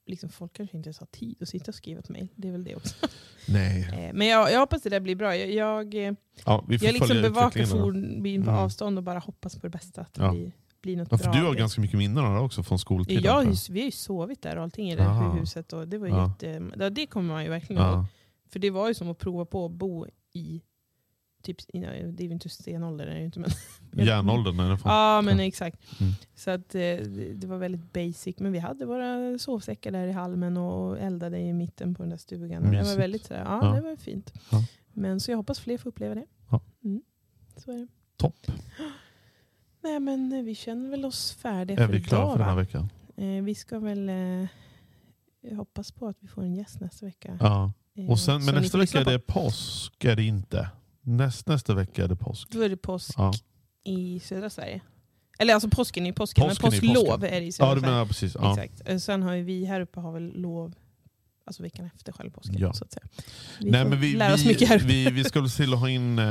[0.07, 2.27] liksom, folk kanske inte ens har tid att sitta och skriva ett mejl.
[2.35, 2.95] Det är väl det också.
[3.47, 3.81] Nej.
[3.93, 5.35] Eh, men jag, jag hoppas det där blir bra.
[5.35, 5.49] Jag,
[5.93, 5.95] jag,
[6.45, 8.63] Ja, jag liksom bevakar fornbyn på Mm.
[8.63, 10.01] avstånd och bara hoppas på det bästa.
[10.01, 10.31] Att det Ja.
[10.31, 10.51] blir,
[10.81, 11.33] blir något Ja, för bra.
[11.33, 11.59] du har det.
[11.59, 13.23] ganska mycket minnen av det också från skoltiden.
[13.23, 15.73] Ja, just, vi har ju sovit där och allting i det här huset.
[15.73, 16.27] Och det, var Ja.
[16.41, 18.05] jätte, ja, det kommer man ju verkligen ihåg.
[18.49, 20.61] För det var ju som att prova på att bo i,
[21.43, 23.49] typ, det är ju inte stenålder, det är det inte, men
[24.05, 24.91] Järnåldern i alla fall.
[24.91, 26.01] Ja men exakt.
[26.01, 26.13] Mm.
[26.35, 28.39] Så att, eh, det, det var väldigt basic.
[28.39, 32.17] Men vi hade våra sovsäckar där i halmen och eldade i mitten på den där
[32.17, 32.65] stugan.
[32.65, 33.75] Och det var väldigt sådär, ja, Ja.
[33.75, 34.33] det var fint.
[34.51, 34.63] Ja.
[34.93, 36.25] Men så jag hoppas fler får uppleva det.
[36.51, 36.61] Ja.
[36.83, 37.01] Mm.
[37.57, 37.87] Så är det.
[38.17, 38.35] Topp.
[39.83, 42.47] Nej men eh, vi känner väl oss färdiga Är för vi klara idag för den
[42.49, 42.91] här veckan?
[43.17, 47.37] Eh, vi ska väl eh, hoppas på att vi får en gäst nästa vecka.
[47.39, 47.71] Ja.
[47.97, 50.69] Eh, Och sen, som men nästa vecka är det påsk, är det inte.
[51.01, 52.49] Näst, nästa vecka är det påsk.
[52.51, 53.33] Då är det påsk Ja,
[53.83, 54.81] i södra Sverige.
[55.39, 57.33] Eller alltså påsken är påsken, Påsken är men påsklov påsken.
[57.33, 57.91] är det i södra ja Sverige.
[57.91, 58.35] menar precis.
[58.39, 58.59] Ja.
[58.63, 58.89] Exakt.
[58.89, 60.75] Eh, Sen har ju vi här uppe har väl lov,
[61.45, 62.55] alltså veckan efter själva påsken.
[62.59, 62.73] Ja.
[62.73, 63.05] Så att säga.
[63.59, 64.79] Vi Nej, men vi, lära oss vi, mycket här.
[64.79, 66.25] vi, vi ska väl till att ha in äh,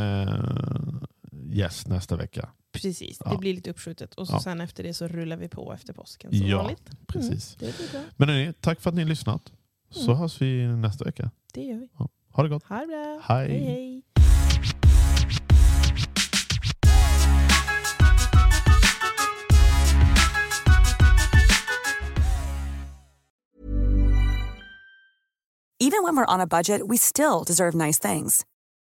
[1.53, 2.49] gäst nästa vecka.
[2.73, 3.31] Precis, Ja.
[3.31, 4.15] det blir lite uppskjutet.
[4.15, 4.41] Och så Ja.
[4.41, 6.91] sen efter det så rullar vi på efter påsken som Ja, vanligt.
[7.07, 7.57] Precis.
[7.61, 8.01] Mm, det blir bra.
[8.17, 9.53] Men hörni, tack för att ni har lyssnat.
[9.91, 10.17] Så Mm.
[10.17, 11.31] hörs vi nästa vecka.
[11.55, 11.89] Det gör vi.
[12.33, 12.63] Ha det gott.
[12.65, 13.21] Ha det bra.
[13.23, 13.49] Hej.
[13.49, 14.03] hej, hej.
[25.81, 28.45] Even when we're on a budget, we still deserve nice things.